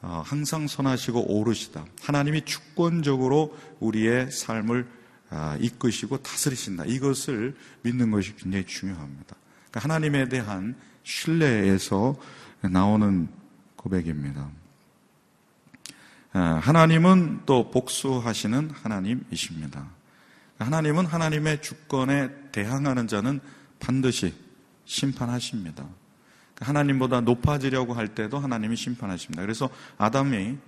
항상 0.00 0.66
선하시고 0.66 1.32
오르시다. 1.32 1.84
하나님이 2.02 2.44
주권적으로 2.44 3.56
우리의 3.80 4.30
삶을 4.30 4.86
아, 5.30 5.56
이끄시고 5.60 6.22
다스리신다. 6.22 6.84
이것을 6.86 7.56
믿는 7.82 8.10
것이 8.10 8.34
굉장히 8.36 8.66
중요합니다. 8.66 9.36
그러니까 9.70 9.80
하나님에 9.80 10.28
대한 10.28 10.74
신뢰에서 11.04 12.16
나오는 12.62 13.28
고백입니다. 13.76 14.50
아, 16.32 16.40
하나님은 16.62 17.42
또 17.46 17.70
복수하시는 17.70 18.70
하나님이십니다. 18.70 19.86
하나님은 20.58 21.06
하나님의 21.06 21.62
주권에 21.62 22.28
대항하는 22.52 23.06
자는 23.06 23.40
반드시 23.78 24.34
심판하십니다. 24.84 25.86
하나님보다 26.60 27.22
높아지려고 27.22 27.94
할 27.94 28.08
때도 28.08 28.38
하나님이 28.38 28.76
심판하십니다. 28.76 29.42
그래서 29.42 29.70
아담이 29.98 30.58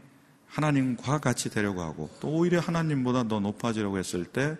하나님과 0.48 1.18
같이 1.18 1.50
되려고 1.50 1.82
하고 1.82 2.10
또 2.20 2.28
오히려 2.28 2.60
하나님보다 2.60 3.28
더 3.28 3.40
높아지려고 3.40 3.98
했을 3.98 4.24
때 4.24 4.56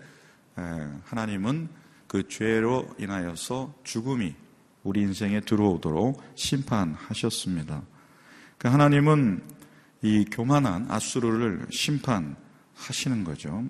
하나님은 1.04 1.68
그 2.06 2.28
죄로 2.28 2.88
인하여서 2.98 3.74
죽음이 3.84 4.34
우리 4.84 5.00
인생에 5.00 5.40
들어오도록 5.40 6.22
심판하셨습니다. 6.34 7.82
그러니까 8.58 8.72
하나님은 8.72 9.42
이 10.02 10.24
교만한 10.30 10.90
아수르를 10.90 11.66
심판하시는 11.70 13.24
거죠. 13.24 13.64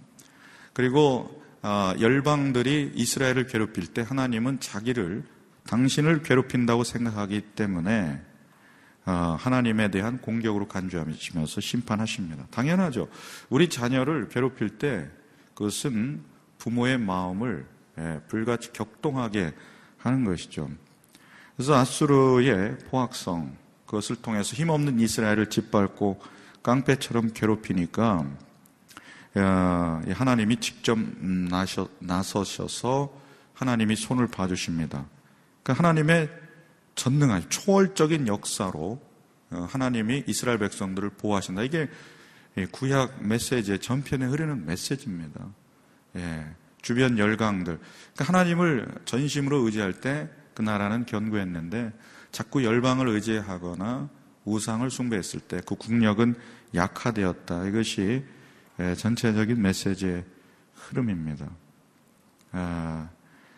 그리고 0.73 1.43
아, 1.61 1.95
열방들이 2.01 2.93
이스라엘을 2.95 3.47
괴롭힐 3.47 3.87
때 3.89 4.03
하나님은 4.03 4.59
자기를 4.59 5.25
당신을 5.67 6.23
괴롭힌다고 6.23 6.85
생각하기 6.85 7.41
때문에 7.55 8.21
아, 9.05 9.37
하나님에 9.41 9.91
대한 9.91 10.21
공격으로 10.21 10.69
간주하시면서 10.69 11.61
심판하십니다. 11.61 12.47
당연하죠. 12.51 13.09
우리 13.51 13.69
자녀를 13.69 14.29
괴롭힐 14.29 14.79
때 14.79 15.09
그것은 15.55 16.23
부모의 16.59 16.99
마음을 16.99 17.67
예, 17.99 18.21
불같이 18.29 18.73
격동하게 18.73 19.53
하는 19.99 20.25
것이죠. 20.25 20.71
그래서 21.57 21.75
아수르의 21.75 22.79
포악성 22.91 23.57
그것을 23.87 24.17
통해서 24.17 24.55
힘없는 24.55 24.99
이스라엘을 25.01 25.51
짓밟고 25.51 26.21
깡패처럼 26.63 27.33
괴롭히니까 27.35 28.27
하나님이 29.35 30.57
직접 30.57 30.99
나서셔서 31.99 33.13
하나님이 33.55 33.97
손을 33.97 34.29
봐주십니다. 34.29 35.05
그 35.63 35.73
하나님의 35.73 36.31
전능한 36.95 37.49
초월적인 37.49 38.29
역사로 38.29 39.01
어, 39.51 39.67
하나님이 39.71 40.25
이스라엘 40.27 40.59
백성들을 40.59 41.11
보호하신다. 41.11 41.63
이게 41.63 41.89
구약 42.71 43.27
메시지의 43.27 43.79
전편에 43.81 44.27
흐르는 44.27 44.67
메시지입니다. 44.67 45.49
예, 46.17 46.47
주변 46.83 47.19
열강들. 47.19 47.79
그러니까 47.79 48.25
하나님을 48.25 48.89
전심으로 49.05 49.65
의지할 49.65 50.01
때 50.01 50.29
그 50.55 50.63
나라는 50.63 51.07
견고했는데 51.07 51.93
자꾸 52.31 52.65
열방을 52.65 53.09
의지하거나 53.09 54.09
우상을 54.45 54.91
숭배했을 54.91 55.41
때 55.41 55.61
그 55.65 55.75
국력은 55.77 56.35
약화되었다. 56.75 57.67
이것이 57.67 58.25
예, 58.81 58.95
전체적인 58.95 59.61
메시지의 59.61 60.25
흐름입니다. 60.75 61.51
아, 62.53 63.11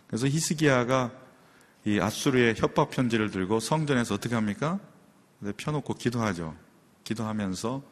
그래서 0.06 0.26
히스기야가 0.26 1.12
이 1.84 2.00
아수르의 2.00 2.54
협박 2.56 2.90
편지를 2.90 3.30
들고 3.30 3.60
성전에서 3.60 4.14
어떻게 4.14 4.34
합니까? 4.34 4.80
네, 5.40 5.52
펴놓고 5.56 5.94
기도하죠. 5.94 6.56
기도하면서 7.04 7.82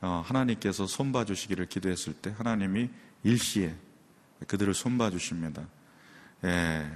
어, 0.00 0.22
하나님께서 0.26 0.86
손봐 0.86 1.24
주시기를 1.24 1.66
기도했을 1.66 2.14
때 2.14 2.34
하나님이 2.36 2.90
일시에 3.22 3.74
그들을 4.46 4.72
손봐 4.74 5.10
주십니다. 5.10 5.66
예, 6.44 6.90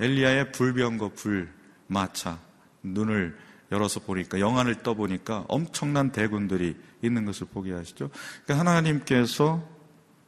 엘리야의 0.00 0.52
불병거 0.52 1.12
불 1.14 1.52
마차 1.86 2.38
눈을 2.82 3.38
열어서 3.72 4.00
보니까 4.00 4.40
영안을 4.40 4.82
떠 4.82 4.94
보니까 4.94 5.44
엄청난 5.48 6.12
대군들이 6.12 6.76
있는 7.02 7.24
것을 7.24 7.46
보게 7.46 7.72
하시죠. 7.72 8.10
그러니까 8.44 8.58
하나님께서 8.58 9.66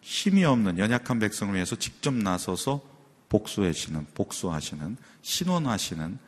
힘이 0.00 0.44
없는 0.44 0.78
연약한 0.78 1.18
백성을 1.18 1.54
위해서 1.54 1.76
직접 1.76 2.14
나서서 2.14 2.80
복수하시는 3.36 4.06
복수하시는 4.14 4.96
신원하시는 5.22 6.18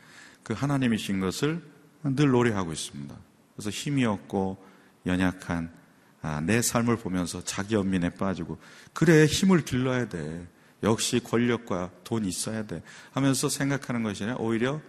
그 0.43 0.53
하나님이신 0.53 1.21
것을 1.21 1.63
늘 2.03 2.31
노래하고 2.31 2.73
있습니다. 2.73 3.15
그래서 3.55 3.71
힘이 3.71 4.05
없고 4.05 4.63
연약한 5.07 5.73
아, 6.21 6.41
내 6.41 6.61
삶을 6.61 6.97
보면서 6.97 7.43
자기 7.45 7.75
연민에 7.75 8.11
빠지고 8.11 8.59
그래 8.93 9.25
힘을 9.27 9.65
길러야 9.65 10.09
돼. 10.09 10.47
역시 10.83 11.21
권력과 11.21 11.91
돈 12.05 12.25
있어야 12.25 12.65
돼. 12.67 12.83
하면서 13.13 13.49
생각하는 13.49 14.03
것이 14.03 14.25
아니라 14.25 14.39
오히려 14.39 14.81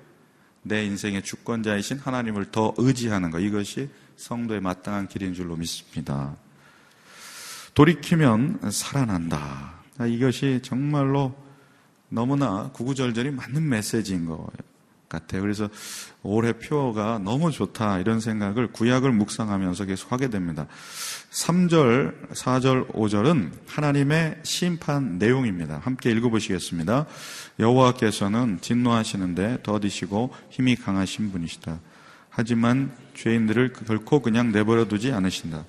내 0.62 0.86
인생의 0.86 1.24
주권자이신 1.24 2.00
하나님을 2.00 2.52
더 2.52 2.74
의지하는 2.78 3.32
것 3.32 3.40
이것이 3.40 3.90
성도의 4.18 4.60
마땅한 4.60 5.08
길인 5.08 5.34
줄로 5.34 5.56
믿습니다. 5.56 6.36
돌이키면 7.74 8.72
살아난다. 8.72 9.80
이것이 10.08 10.60
정말로 10.64 11.49
너무나 12.10 12.70
구구절절이 12.74 13.32
맞는 13.32 13.70
메시지인 13.70 14.26
것 14.26 14.48
같아요. 15.10 15.42
그래서 15.42 15.70
올해 16.22 16.54
표어가 16.54 17.20
너무 17.20 17.52
좋다 17.52 18.00
이런 18.00 18.20
생각을 18.20 18.72
구약을 18.72 19.12
묵상하면서 19.12 19.86
계속 19.86 20.12
하게 20.12 20.30
됩니다. 20.30 20.68
3절, 21.32 22.32
4절, 22.34 22.92
5절은 22.94 23.52
하나님의 23.68 24.40
심판 24.44 25.18
내용입니다. 25.18 25.80
함께 25.84 26.12
읽어보시겠습니다. 26.12 27.08
여호와께서는 27.60 28.60
진노하시는데 28.62 29.60
더디시고 29.64 30.32
힘이 30.52 30.76
강하신 30.76 31.32
분이시다. 31.32 31.80
하지만 32.30 32.92
죄인들을 33.16 33.74
결코 33.74 34.22
그냥 34.22 34.52
내버려 34.52 34.88
두지 34.88 35.12
않으신다. 35.12 35.66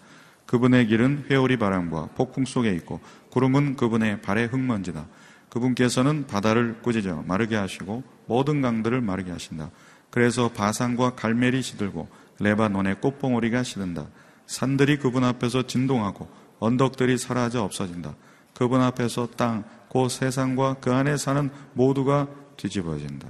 그분의 0.47 0.89
길은 0.89 1.27
회오리 1.31 1.57
바람과 1.57 2.11
폭풍 2.17 2.45
속에 2.45 2.73
있고 2.75 3.01
구름은 3.31 3.77
그분의 3.77 4.21
발의 4.21 4.49
흙먼지다. 4.49 5.07
그분께서는 5.51 6.27
바다를 6.27 6.81
꾸짖어 6.83 7.25
마르게 7.27 7.57
하시고 7.57 8.03
모든 8.27 8.63
강들을 8.63 9.01
마르게 9.01 9.31
하신다. 9.31 9.71
그래서 10.11 10.49
바산과 10.49 11.15
갈멜이 11.15 11.63
시들고 11.63 12.09
레바논의 12.39 13.01
꽃봉오리가 13.01 13.63
시든다. 13.63 14.07
산들이 14.47 14.99
그분 14.99 15.25
앞에서 15.25 15.67
진동하고 15.67 16.29
언덕들이 16.59 17.19
사라져 17.19 17.63
없어진다. 17.63 18.15
그분 18.55 18.81
앞에서 18.81 19.29
땅그 19.37 20.09
세상과 20.09 20.77
그 20.81 20.93
안에 20.93 21.17
사는 21.17 21.51
모두가 21.75 22.29
뒤집어진다. 22.57 23.29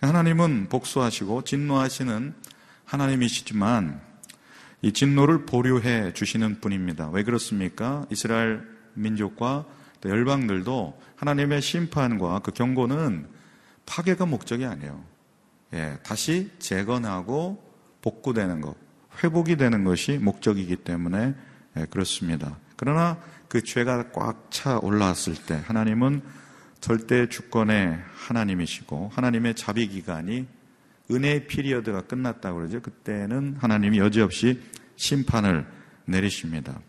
하나님은 0.00 0.68
복수하시고 0.68 1.42
진노하시는 1.42 2.34
하나님이시지만 2.84 4.00
이 4.82 4.92
진노를 4.92 5.46
보류해 5.46 6.12
주시는 6.12 6.60
분입니다. 6.60 7.08
왜 7.10 7.22
그렇습니까? 7.24 8.06
이스라엘 8.10 8.62
민족과 8.94 9.64
또 10.06 10.08
열방들도 10.08 10.98
하나님의 11.16 11.60
심판과 11.60 12.38
그 12.38 12.52
경고는 12.52 13.26
파괴가 13.86 14.26
목적이 14.26 14.66
아니에요. 14.66 15.04
예, 15.74 15.98
다시 16.04 16.50
재건하고 16.60 17.62
복구되는 18.02 18.60
것, 18.60 18.76
회복이 19.22 19.56
되는 19.56 19.82
것이 19.84 20.18
목적이기 20.18 20.76
때문에 20.76 21.34
예, 21.76 21.86
그렇습니다. 21.86 22.56
그러나 22.76 23.20
그 23.48 23.62
죄가 23.62 24.12
꽉 24.12 24.46
차 24.50 24.78
올라왔을 24.78 25.34
때 25.34 25.60
하나님은 25.66 26.22
절대 26.80 27.28
주권의 27.28 27.98
하나님이시고 28.14 29.10
하나님의 29.12 29.54
자비 29.54 29.88
기간이 29.88 30.46
은혜의 31.10 31.46
피리어드가 31.46 32.02
끝났다고 32.02 32.58
그러죠. 32.58 32.80
그때는 32.80 33.56
하나님이 33.58 33.98
여지없이 33.98 34.62
심판을 34.96 35.66
내리십니다. 36.04 36.80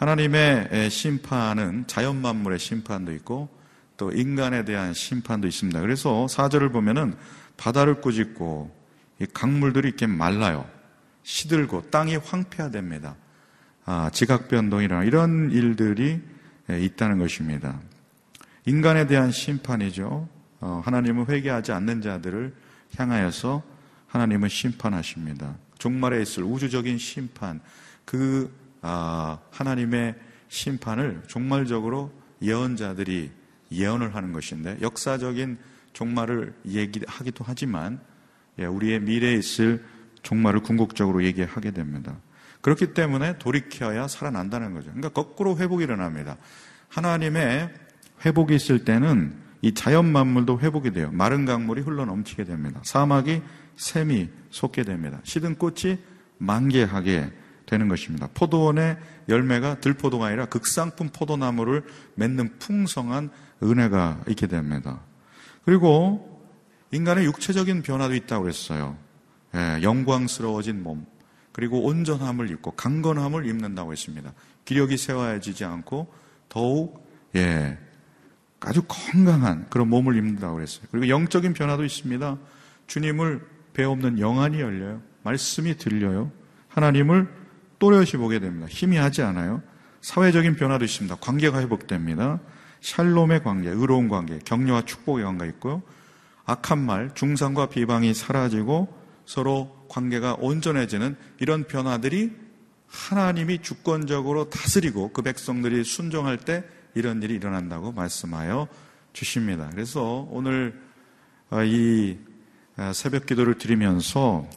하나님의 0.00 0.88
심판은 0.88 1.86
자연 1.86 2.22
만물의 2.22 2.58
심판도 2.58 3.12
있고 3.16 3.50
또 3.98 4.10
인간에 4.10 4.64
대한 4.64 4.94
심판도 4.94 5.46
있습니다. 5.46 5.78
그래서 5.78 6.26
사절을 6.26 6.70
보면은 6.70 7.14
바다를 7.58 8.00
꾸짖고 8.00 8.74
강물들이 9.34 9.88
이렇게 9.88 10.06
말라요. 10.06 10.66
시들고 11.22 11.90
땅이 11.90 12.16
황폐화됩니다. 12.16 13.14
아, 13.84 14.08
지각 14.10 14.48
변동이나 14.48 15.04
이런 15.04 15.50
일들이 15.50 16.18
있다는 16.70 17.18
것입니다. 17.18 17.78
인간에 18.64 19.06
대한 19.06 19.30
심판이죠. 19.30 20.26
어, 20.60 20.82
하나님은 20.82 21.26
회개하지 21.26 21.72
않는 21.72 22.00
자들을 22.00 22.54
향하여서 22.96 23.62
하나님은 24.06 24.48
심판하십니다. 24.48 25.56
종말에 25.78 26.22
있을 26.22 26.42
우주적인 26.44 26.96
심판, 26.96 27.60
그 28.06 28.50
아, 28.50 28.69
하나님의 28.80 30.14
심판을 30.48 31.22
종말적으로 31.26 32.12
예언자들이 32.42 33.30
예언을 33.72 34.14
하는 34.14 34.32
것인데 34.32 34.78
역사적인 34.80 35.58
종말을 35.92 36.54
얘기하기도 36.66 37.44
하지만 37.46 38.00
예, 38.58 38.66
우리의 38.66 39.00
미래에 39.00 39.34
있을 39.34 39.84
종말을 40.22 40.60
궁극적으로 40.62 41.24
얘기하게 41.24 41.70
됩니다. 41.70 42.16
그렇기 42.60 42.92
때문에 42.94 43.38
돌이켜야 43.38 44.06
살아난다는 44.06 44.74
거죠. 44.74 44.90
그러니까 44.90 45.08
거꾸로 45.10 45.56
회복이 45.56 45.84
일어납니다. 45.84 46.36
하나님의 46.88 47.70
회복이 48.24 48.54
있을 48.54 48.84
때는 48.84 49.34
이 49.62 49.72
자연 49.72 50.10
만물도 50.10 50.60
회복이 50.60 50.90
돼요. 50.92 51.10
마른 51.12 51.44
강물이 51.44 51.82
흘러 51.82 52.04
넘치게 52.04 52.44
됩니다. 52.44 52.80
사막이 52.84 53.42
샘이 53.76 54.28
솟게 54.50 54.82
됩니다. 54.82 55.20
시든 55.22 55.56
꽃이 55.56 55.98
만개하게 56.38 57.30
되는 57.70 57.86
것입니다. 57.88 58.28
포도원의 58.34 58.98
열매가 59.28 59.80
들포도가 59.80 60.26
아니라 60.26 60.46
극상품 60.46 61.08
포도나무를 61.10 61.84
맺는 62.16 62.58
풍성한 62.58 63.30
은혜가 63.62 64.24
있게 64.28 64.48
됩니다. 64.48 65.00
그리고 65.64 66.42
인간의 66.90 67.26
육체적인 67.26 67.82
변화도 67.82 68.14
있다고 68.16 68.42
그랬어요. 68.42 68.96
예, 69.54 69.80
영광스러워진 69.82 70.82
몸, 70.82 71.06
그리고 71.52 71.84
온전함을 71.84 72.50
입고 72.50 72.72
강건함을 72.72 73.46
입는다고 73.46 73.92
했습니다. 73.92 74.32
기력이 74.64 74.96
세워지지 74.96 75.64
않고 75.64 76.12
더욱 76.48 77.08
예, 77.36 77.78
아주 78.58 78.82
건강한 78.88 79.66
그런 79.70 79.88
몸을 79.88 80.16
입는다고 80.16 80.56
그랬어요. 80.56 80.86
그리고 80.90 81.08
영적인 81.08 81.52
변화도 81.54 81.84
있습니다. 81.84 82.36
주님을 82.88 83.46
배없는 83.74 84.18
영안이 84.18 84.60
열려요. 84.60 85.02
말씀이 85.22 85.76
들려요. 85.76 86.32
하나님을 86.68 87.39
또렷이 87.80 88.16
보게 88.18 88.38
됩니다. 88.38 88.68
희미하지 88.70 89.22
않아요. 89.22 89.62
사회적인 90.02 90.54
변화도 90.54 90.84
있습니다. 90.84 91.16
관계가 91.16 91.60
회복됩니다. 91.60 92.38
샬롬의 92.80 93.42
관계, 93.42 93.68
의로운 93.70 94.08
관계, 94.08 94.38
격려와 94.38 94.82
축복의 94.82 95.24
관계가 95.24 95.46
있고요. 95.52 95.82
악한 96.44 96.78
말, 96.78 97.14
중상과 97.14 97.66
비방이 97.66 98.14
사라지고 98.14 98.88
서로 99.26 99.86
관계가 99.88 100.36
온전해지는 100.38 101.16
이런 101.38 101.64
변화들이 101.64 102.32
하나님이 102.88 103.62
주권적으로 103.62 104.50
다스리고 104.50 105.12
그 105.12 105.22
백성들이 105.22 105.84
순종할 105.84 106.38
때 106.38 106.64
이런 106.94 107.22
일이 107.22 107.34
일어난다고 107.34 107.92
말씀하여 107.92 108.68
주십니다. 109.12 109.70
그래서 109.72 110.26
오늘 110.30 110.80
어, 111.50 111.62
이 111.62 112.18
어, 112.76 112.92
새벽 112.92 113.26
기도를 113.26 113.58
드리면서 113.58 114.48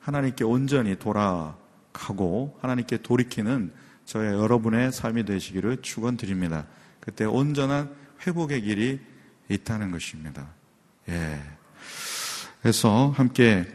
하나님께 0.00 0.44
온전히 0.44 0.98
돌아 0.98 1.56
가고 1.98 2.56
하나님께 2.62 2.98
돌이키는 2.98 3.72
저의 4.04 4.32
여러분의 4.32 4.92
삶이 4.92 5.24
되시기를 5.24 5.82
축원드립니다. 5.82 6.66
그때 7.00 7.24
온전한 7.24 7.90
회복의 8.26 8.62
길이 8.62 9.00
있다는 9.48 9.90
것입니다. 9.90 10.46
예. 11.08 11.40
그래서 12.62 13.12
함께 13.16 13.66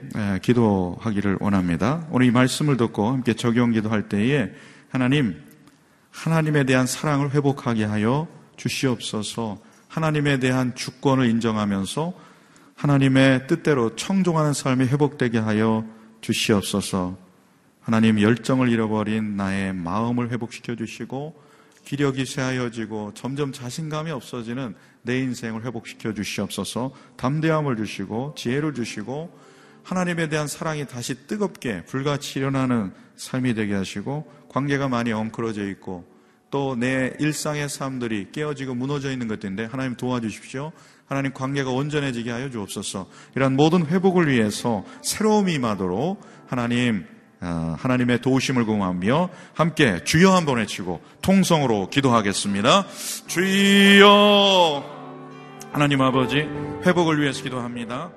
기도하기를 0.42 1.38
원합니다. 1.40 2.08
오늘 2.12 2.28
이 2.28 2.32
말씀을 2.32 2.78
듣고 2.78 3.08
함께 3.08 3.34
적용 3.34 3.72
기도할 3.72 4.10
때에 4.10 4.52
하나님 4.90 5.42
하나님에 6.12 6.64
대한 6.66 6.86
사랑을 6.86 7.32
회복하게 7.32 7.86
하여 7.86 8.28
주시옵소서. 8.56 9.60
하나님에 9.88 10.40
대한 10.40 10.76
주권을 10.76 11.30
인정하면서 11.30 12.14
하나님의 12.76 13.48
뜻대로 13.48 13.96
청종하는 13.96 14.54
삶이 14.54 14.86
회복되게 14.86 15.40
하여 15.40 15.86
주시옵소서. 16.22 17.23
하나님 17.84 18.20
열정을 18.20 18.70
잃어버린 18.70 19.36
나의 19.36 19.74
마음을 19.74 20.32
회복시켜 20.32 20.76
주시고 20.76 21.42
기력이 21.86 22.26
쇠하여지고 22.26 23.14
점점 23.14 23.52
자신감이 23.52 24.10
없어지는 24.10 24.74
내 25.02 25.20
인생을 25.20 25.66
회복시켜 25.66 26.14
주시옵소서. 26.14 26.94
담대함을 27.18 27.76
주시고 27.76 28.36
지혜를 28.38 28.74
주시고 28.74 29.38
하나님에 29.84 30.30
대한 30.30 30.48
사랑이 30.48 30.88
다시 30.88 31.28
뜨겁게 31.28 31.84
불같이 31.84 32.40
일어나는 32.40 32.94
삶이 33.18 33.54
되게 33.54 33.74
하시고 33.74 34.32
관계가 34.48 34.88
많이 34.88 35.12
엉클어져 35.12 35.68
있고 35.70 36.06
또 36.50 36.76
내 36.78 37.14
일상의 37.20 37.68
삶들이 37.68 38.28
깨어지고 38.32 38.76
무너져 38.76 39.12
있는 39.12 39.28
것들인데 39.28 39.66
하나님 39.66 39.96
도와주십시오. 39.96 40.72
하나님 41.06 41.34
관계가 41.34 41.70
온전해지게 41.70 42.32
하여 42.32 42.50
주옵소서. 42.50 43.10
이러한 43.36 43.56
모든 43.56 43.86
회복을 43.88 44.30
위해서 44.30 44.86
새로움이 45.02 45.56
임하도록 45.56 46.22
하나님 46.48 47.06
어, 47.08 47.13
하나님의 47.44 48.22
도우심을 48.22 48.66
구하며 48.66 49.30
함께 49.54 50.04
주여 50.04 50.32
한번 50.32 50.58
외치고 50.58 51.02
통성으로 51.22 51.90
기도하겠습니다. 51.90 52.86
주여 53.28 54.84
하나님 55.72 56.02
아버지 56.02 56.48
회복을 56.86 57.22
위해서 57.22 57.44
기도합니다. 57.44 58.12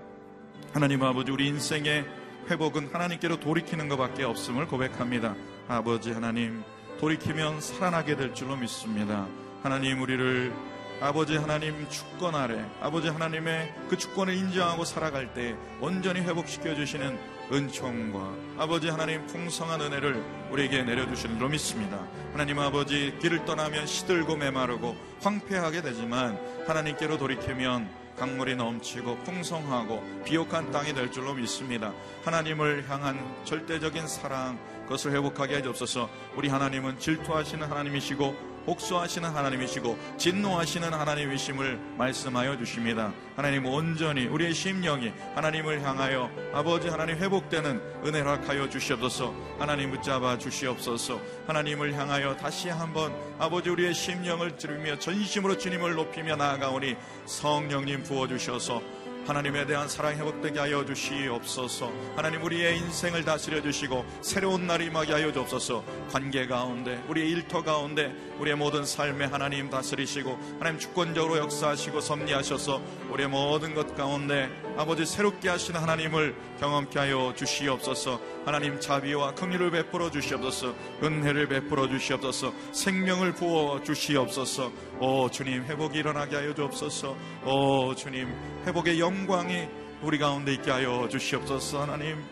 하나님 0.72 1.02
아버지 1.02 1.30
우리 1.32 1.48
인생의 1.48 2.04
회복은 2.50 2.90
하나님께로 2.92 3.40
돌이키는 3.40 3.88
것밖에 3.88 4.24
없음을 4.24 4.66
고백합니다. 4.66 5.34
아버지 5.68 6.12
하나님 6.12 6.62
돌이키면 7.00 7.60
살아나게 7.60 8.16
될 8.16 8.34
줄로 8.34 8.56
믿습니다. 8.56 9.26
하나님 9.62 10.00
우리를 10.00 10.52
아버지 11.00 11.36
하나님 11.36 11.88
주권 11.90 12.34
아래 12.34 12.64
아버지 12.80 13.08
하나님의 13.08 13.74
그 13.88 13.98
주권을 13.98 14.34
인정하고 14.34 14.84
살아갈 14.84 15.34
때 15.34 15.54
온전히 15.80 16.20
회복시켜 16.20 16.74
주시는 16.74 17.18
은총과 17.52 18.34
아버지 18.58 18.88
하나님 18.88 19.24
풍성한 19.26 19.80
은혜를 19.80 20.22
우리에게 20.50 20.82
내려주시는 20.82 21.38
줄 21.38 21.48
믿습니다. 21.50 22.06
하나님 22.32 22.58
아버지 22.58 23.16
길을 23.20 23.44
떠나면 23.44 23.86
시들고 23.86 24.36
메마르고 24.36 24.96
황폐하게 25.20 25.82
되지만 25.82 26.38
하나님께로 26.66 27.18
돌이키면 27.18 28.06
강물이 28.16 28.56
넘치고 28.56 29.18
풍성하고 29.18 30.02
비옥한 30.24 30.70
땅이 30.70 30.94
될 30.94 31.12
줄로 31.12 31.34
믿습니다. 31.34 31.92
하나님을 32.24 32.88
향한 32.88 33.18
절대적인 33.44 34.08
사랑 34.08 34.58
그것을 34.84 35.12
회복하게 35.12 35.56
해주옵소서. 35.56 36.08
우리 36.34 36.48
하나님은 36.48 36.98
질투하시는 36.98 37.66
하나님이시고 37.66 38.55
복수하시는 38.66 39.28
하나님이시고 39.30 39.96
진노하시는 40.18 40.92
하나님이심을 40.92 41.78
말씀하여 41.96 42.58
주십니다. 42.58 43.12
하나님 43.36 43.64
온전히 43.64 44.26
우리의 44.26 44.52
심령이 44.52 45.12
하나님을 45.34 45.82
향하여 45.82 46.30
아버지 46.52 46.88
하나님 46.88 47.16
회복되는 47.16 47.80
은혜를 48.04 48.48
하여 48.48 48.68
주시옵소서. 48.68 49.34
하나님 49.58 49.90
붙잡아 49.92 50.36
주시옵소서. 50.38 51.20
하나님을 51.46 51.94
향하여 51.94 52.36
다시 52.36 52.68
한번 52.68 53.14
아버지 53.38 53.70
우리의 53.70 53.94
심령을 53.94 54.56
들으며 54.56 54.98
전심으로 54.98 55.56
주님을 55.56 55.94
높이며 55.94 56.36
나아가오니 56.36 56.96
성령님 57.26 58.02
부어 58.02 58.26
주셔서 58.26 58.82
하나님에 59.26 59.66
대한 59.66 59.88
사랑 59.88 60.14
회복되게 60.16 60.60
하여 60.60 60.84
주시옵소서. 60.84 61.92
하나님 62.14 62.44
우리의 62.44 62.78
인생을 62.78 63.24
다스려 63.24 63.60
주시고 63.60 64.04
새로운 64.20 64.68
날이 64.68 64.86
임하게 64.86 65.12
하여 65.14 65.32
주옵소서. 65.32 65.84
관계 66.12 66.46
가운데 66.46 67.02
우리의 67.08 67.30
일터 67.30 67.62
가운데 67.62 68.14
우리의 68.38 68.56
모든 68.56 68.84
삶에 68.84 69.24
하나님 69.24 69.68
다스리시고 69.68 70.38
하나님 70.60 70.78
주권적으로 70.78 71.38
역사하시고 71.38 72.00
섭리하셔서 72.00 72.80
우리의 73.10 73.28
모든 73.28 73.74
것 73.74 73.96
가운데 73.96 74.48
아버지 74.76 75.06
새롭게 75.06 75.48
하시는 75.48 75.80
하나님을 75.80 76.34
경험케 76.60 76.98
하여 76.98 77.32
주시옵소서. 77.34 78.20
하나님 78.44 78.78
자비와 78.78 79.34
긍휼을 79.34 79.70
베풀어 79.70 80.10
주시옵소서. 80.10 80.74
은혜를 81.02 81.48
베풀어 81.48 81.88
주시옵소서. 81.88 82.52
생명을 82.72 83.32
부어 83.32 83.82
주시옵소서. 83.82 84.70
오 85.00 85.30
주님 85.30 85.64
회복이 85.64 85.98
일어나게 85.98 86.36
하여 86.36 86.54
주옵소서. 86.54 87.16
오 87.46 87.94
주님 87.94 88.28
회복의 88.66 89.00
영광이 89.00 89.66
우리 90.02 90.18
가운데 90.18 90.52
있게 90.52 90.70
하여 90.70 91.08
주시옵소서. 91.08 91.82
하나님 91.82 92.22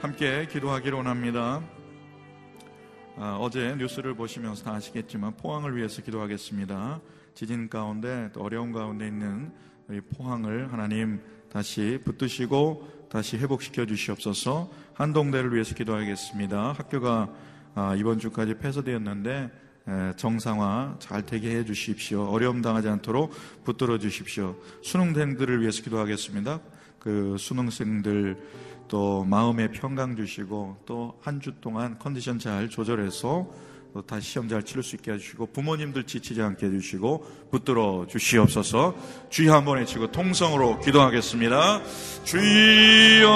함께 0.00 0.46
기도하기를 0.46 0.96
원합니다. 0.96 1.60
아, 3.16 3.36
어제 3.40 3.74
뉴스를 3.76 4.14
보시면서 4.14 4.62
다 4.62 4.74
아시겠지만 4.74 5.34
포항을 5.36 5.76
위해서 5.76 6.02
기도하겠습니다. 6.02 7.00
지진 7.34 7.68
가운데 7.68 8.30
어려운 8.36 8.70
가운데 8.70 9.08
있는 9.08 9.52
우리 9.88 10.00
포항을 10.00 10.72
하나님 10.72 11.20
다시 11.52 11.98
붙드시고 12.04 13.08
다시 13.10 13.36
회복시켜 13.38 13.86
주시옵소서. 13.86 14.70
한동대를 14.94 15.54
위해서 15.54 15.74
기도하겠습니다. 15.74 16.72
학교가 16.72 17.28
아, 17.74 17.94
이번 17.96 18.18
주까지 18.18 18.54
폐쇄되었는데 18.58 19.50
정상화 20.16 20.96
잘 20.98 21.24
되게 21.24 21.56
해 21.56 21.64
주십시오. 21.64 22.24
어려움 22.28 22.60
당하지 22.60 22.88
않도록 22.88 23.32
붙들어 23.64 23.98
주십시오. 23.98 24.56
수능생들을 24.82 25.62
위해서 25.62 25.82
기도하겠습니다. 25.82 26.60
그 26.98 27.36
수능생들 27.38 28.36
또 28.88 29.24
마음의 29.24 29.72
평강 29.72 30.16
주시고 30.16 30.82
또 30.86 31.18
한 31.22 31.40
주 31.40 31.52
동안 31.60 31.98
컨디션 31.98 32.38
잘 32.38 32.68
조절해서 32.68 33.24
또 33.28 33.54
다시 34.06 34.30
시험 34.30 34.48
잘 34.48 34.62
치를 34.62 34.82
수 34.82 34.96
있게 34.96 35.12
해주시고 35.12 35.46
부모님들 35.52 36.04
지치지 36.04 36.40
않게 36.40 36.66
해주시고 36.66 37.48
붙들어 37.50 38.06
주시옵소서. 38.08 38.94
주여 39.30 39.54
한번 39.54 39.78
외치고 39.78 40.12
통성으로 40.12 40.80
기도하겠습니다. 40.80 41.82
주여 42.24 43.28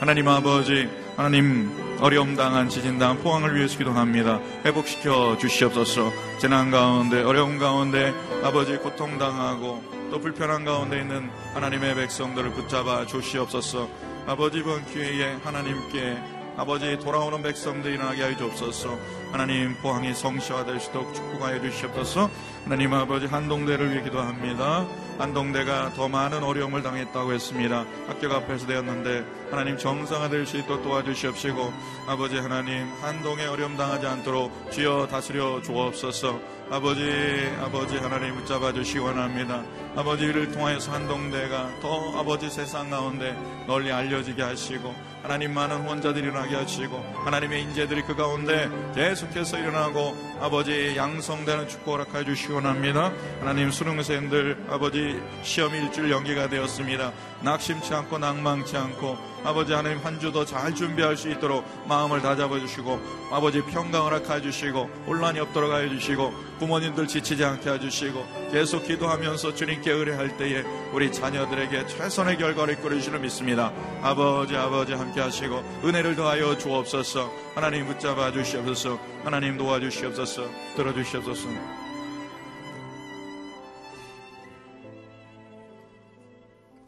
하나님 0.00 0.28
아버지 0.28 0.88
하나님 1.16 1.70
어려움 2.00 2.34
당한 2.34 2.70
지진 2.70 2.98
당한 2.98 3.18
포항을 3.18 3.54
위해서 3.54 3.76
기도합니다. 3.76 4.40
회복시켜 4.64 5.36
주시옵소서. 5.38 6.10
재난 6.38 6.70
가운데 6.70 7.22
어려움 7.22 7.58
가운데 7.58 8.14
아버지 8.42 8.76
고통 8.78 9.18
당하고 9.18 9.82
또 10.10 10.18
불편한 10.18 10.64
가운데 10.64 10.98
있는 11.00 11.30
하나님의 11.54 11.94
백성들을 11.94 12.50
붙잡아 12.52 13.06
주시옵소서. 13.06 13.88
아버지 14.26 14.58
이번 14.58 14.84
기회에 14.86 15.34
하나님께 15.44 16.39
아버지 16.60 16.98
돌아오는 16.98 17.42
백성들이 17.42 17.96
나게 17.96 18.22
하여 18.22 18.36
주옵소서. 18.36 18.98
하나님 19.32 19.74
포항이 19.76 20.12
성시화 20.12 20.66
될 20.66 20.78
수 20.78 20.90
있도록 20.90 21.14
축복하여 21.14 21.58
주시옵소서. 21.62 22.28
하나님 22.64 22.92
아버지 22.92 23.24
한동대를 23.24 23.90
위해 23.92 24.02
기도합니다. 24.02 24.86
한동대가 25.18 25.94
더 25.94 26.10
많은 26.10 26.42
어려움을 26.44 26.82
당했다고 26.82 27.32
했습니다. 27.32 27.86
학교가 28.08 28.44
폐쇄되었는데 28.44 29.24
하나님 29.50 29.78
정상화될 29.78 30.44
수 30.44 30.58
있도록 30.58 30.82
도와주시옵시고 30.82 31.72
아버지 32.06 32.36
하나님 32.36 32.92
한동에 33.00 33.46
어려움 33.46 33.78
당하지 33.78 34.06
않도록 34.06 34.70
주여 34.70 35.08
다스려 35.10 35.62
주옵소서. 35.62 36.38
아버지 36.70 37.50
아버지 37.62 37.96
하나님 37.96 38.34
붙잡아 38.36 38.74
주시기 38.74 38.98
원합니다. 38.98 39.62
아버지를 39.96 40.52
통하여서 40.52 40.92
한동대가 40.92 41.70
더 41.80 42.18
아버지 42.18 42.50
세상 42.50 42.90
가운데 42.90 43.34
널리 43.66 43.90
알려지게 43.90 44.42
하시고 44.42 44.94
하나님 45.22 45.52
많은 45.52 45.82
혼자들이 45.86 46.26
일어나게 46.26 46.56
하시고 46.56 46.96
하나님의 47.24 47.62
인재들이 47.62 48.02
그 48.02 48.16
가운데 48.16 48.68
계속해서 48.94 49.58
일어나고 49.58 50.16
아버지 50.40 50.94
양성되는 50.96 51.68
축복 51.68 51.92
허락하여 51.94 52.24
주시기 52.24 52.52
원합니다. 52.52 53.12
하나님 53.40 53.70
수능생들 53.70 54.66
아버지 54.68 55.20
시험 55.42 55.74
일주일 55.74 56.10
연기가 56.10 56.48
되었습니다. 56.48 57.12
낙심치 57.42 57.92
않고 57.94 58.18
낭망치 58.18 58.76
않고 58.76 59.29
아버지 59.44 59.72
하나님 59.72 59.98
한 60.04 60.18
주 60.20 60.32
더 60.32 60.44
잘 60.44 60.74
준비할 60.74 61.16
수 61.16 61.30
있도록 61.30 61.64
마음을 61.88 62.20
다잡아 62.20 62.58
주시고 62.60 63.00
아버지 63.32 63.62
평강을 63.62 64.12
허락해 64.20 64.42
주시고 64.42 64.82
혼란이 65.06 65.40
없도록 65.40 65.70
하여 65.72 65.88
주시고 65.88 66.32
부모님들 66.58 67.06
지치지 67.08 67.42
않게 67.44 67.70
해 67.70 67.80
주시고 67.80 68.50
계속 68.52 68.84
기도하면서 68.84 69.54
주님께 69.54 69.90
의뢰할 69.92 70.36
때에 70.36 70.62
우리 70.92 71.10
자녀들에게 71.10 71.86
최선의 71.86 72.36
결과를 72.36 72.74
이끌어주시는 72.74 73.22
믿습니다. 73.22 73.72
아버지 74.02 74.56
아버지 74.56 74.92
함께 74.92 75.20
하시고 75.20 75.56
은혜를 75.84 76.16
더하여 76.16 76.58
주옵소서. 76.58 77.30
하나님 77.54 77.86
붙잡아 77.86 78.32
주시옵소서. 78.32 78.98
하나님 79.24 79.56
도와주시옵소서. 79.56 80.42
들어주시옵소서. 80.76 81.48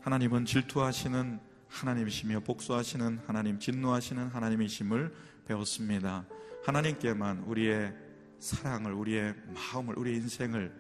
하나님은 0.03 0.45
질투하시는 0.45 1.41
하나님이시며 1.73 2.41
복수하시는 2.41 3.21
하나님, 3.27 3.59
진노하시는 3.59 4.29
하나님이심을 4.29 5.13
배웠습니다. 5.47 6.27
하나님께만 6.65 7.39
우리의 7.41 7.95
사랑을, 8.39 8.93
우리의 8.93 9.35
마음을, 9.55 9.99
우리의 9.99 10.17
인생을 10.17 10.73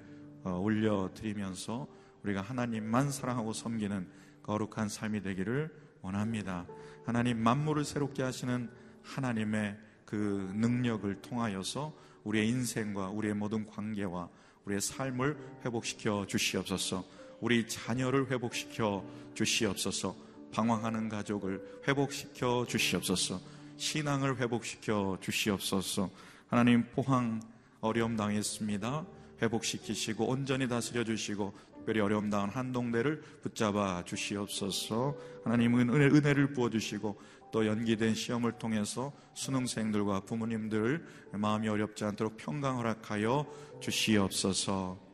어, 0.45 0.59
올려드리면서 0.59 1.87
우리가 2.23 2.43
하나님만 2.43 3.11
사랑하고 3.11 3.53
섬기는 3.53 4.07
거룩한 4.43 4.89
삶이 4.89 5.23
되기를 5.23 5.73
원합니다. 6.03 6.67
하나님 7.05 7.39
만물을 7.43 7.85
새롭게 7.85 8.23
하시는 8.23 8.71
하나님의 9.03 9.79
그 10.05 10.53
능력을 10.55 11.23
통하여서 11.23 11.97
우리의 12.25 12.49
인생과 12.49 13.09
우리의 13.11 13.35
모든 13.35 13.67
관계와 13.67 14.29
우리의 14.65 14.81
삶을 14.81 15.37
회복시켜 15.65 16.27
주시옵소서. 16.27 17.05
우리 17.41 17.67
자녀를 17.67 18.31
회복시켜 18.31 19.05
주시옵소서. 19.35 20.32
방황하는 20.53 21.09
가족을 21.09 21.81
회복시켜 21.89 22.67
주시옵소서. 22.69 23.41
신앙을 23.77 24.39
회복시켜 24.39 25.19
주시옵소서. 25.21 26.11
하나님 26.49 26.85
포항 26.95 27.41
어려움 27.81 28.17
당했습니다. 28.17 29.05
회복시키시고 29.43 30.27
온전히 30.27 30.69
다스려 30.69 31.03
주시고 31.03 31.53
특별히 31.75 32.01
어려움 32.01 32.31
당한 32.31 32.51
한동대를 32.51 33.21
붙잡아 33.43 34.05
주시옵소서. 34.05 35.17
하나님은 35.45 35.91
은혜, 35.91 36.07
은혜를 36.07 36.53
부어 36.53 36.71
주시고 36.71 37.21
또 37.51 37.67
연기된 37.67 38.15
시험을 38.15 38.53
통해서 38.53 39.13
수능생들과 39.35 40.21
부모님들 40.21 41.05
마음이 41.33 41.69
어렵지 41.69 42.05
않도록 42.05 42.37
평강 42.37 42.79
허락하여 42.79 43.47
주시옵소서. 43.81 45.12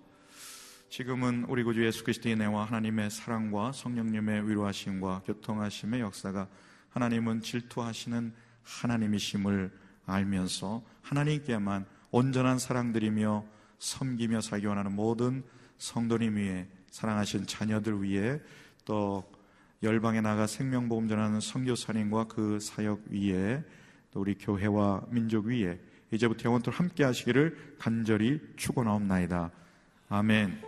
지금은 0.89 1.45
우리 1.49 1.63
구주 1.65 1.85
예수 1.85 2.03
그리스도의 2.03 2.35
은혜와 2.35 2.65
하나님의 2.65 3.11
사랑과 3.11 3.73
성령님의 3.73 4.49
위로하심과 4.49 5.23
교통하심의 5.27 6.01
역사가 6.01 6.49
하나님은 6.89 7.43
질투하시는 7.43 8.33
하나님이심을 8.63 9.71
알면서 10.07 10.83
하나님께만 11.03 11.85
온전한 12.11 12.59
사랑들이며 12.59 13.45
섬기며 13.79 14.41
살기 14.41 14.67
원하는 14.67 14.97
모든 14.97 15.45
성도님 15.77 16.37
위에 16.37 16.67
사랑하신 16.91 17.47
자녀들 17.47 18.03
위에 18.03 18.41
또 18.87 19.31
열방에 19.83 20.23
나가 20.23 20.47
생명보험 20.47 21.07
전하는 21.07 21.41
선교사님과 21.41 22.25
그 22.29 22.59
사역 22.61 23.03
위에 23.11 23.63
또 24.11 24.21
우리 24.21 24.35
교회와 24.37 25.03
민족 25.11 25.47
위에 25.47 25.79
이제부터 26.11 26.47
영원토록 26.47 26.81
함께 26.81 27.05
하시기를 27.05 27.77
간절히 27.79 28.41
축원하옵나이다. 28.57 29.51
아멘. 30.09 30.68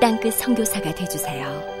땅끝 0.00 0.32
성교사가 0.34 0.94
되주세요 0.94 1.79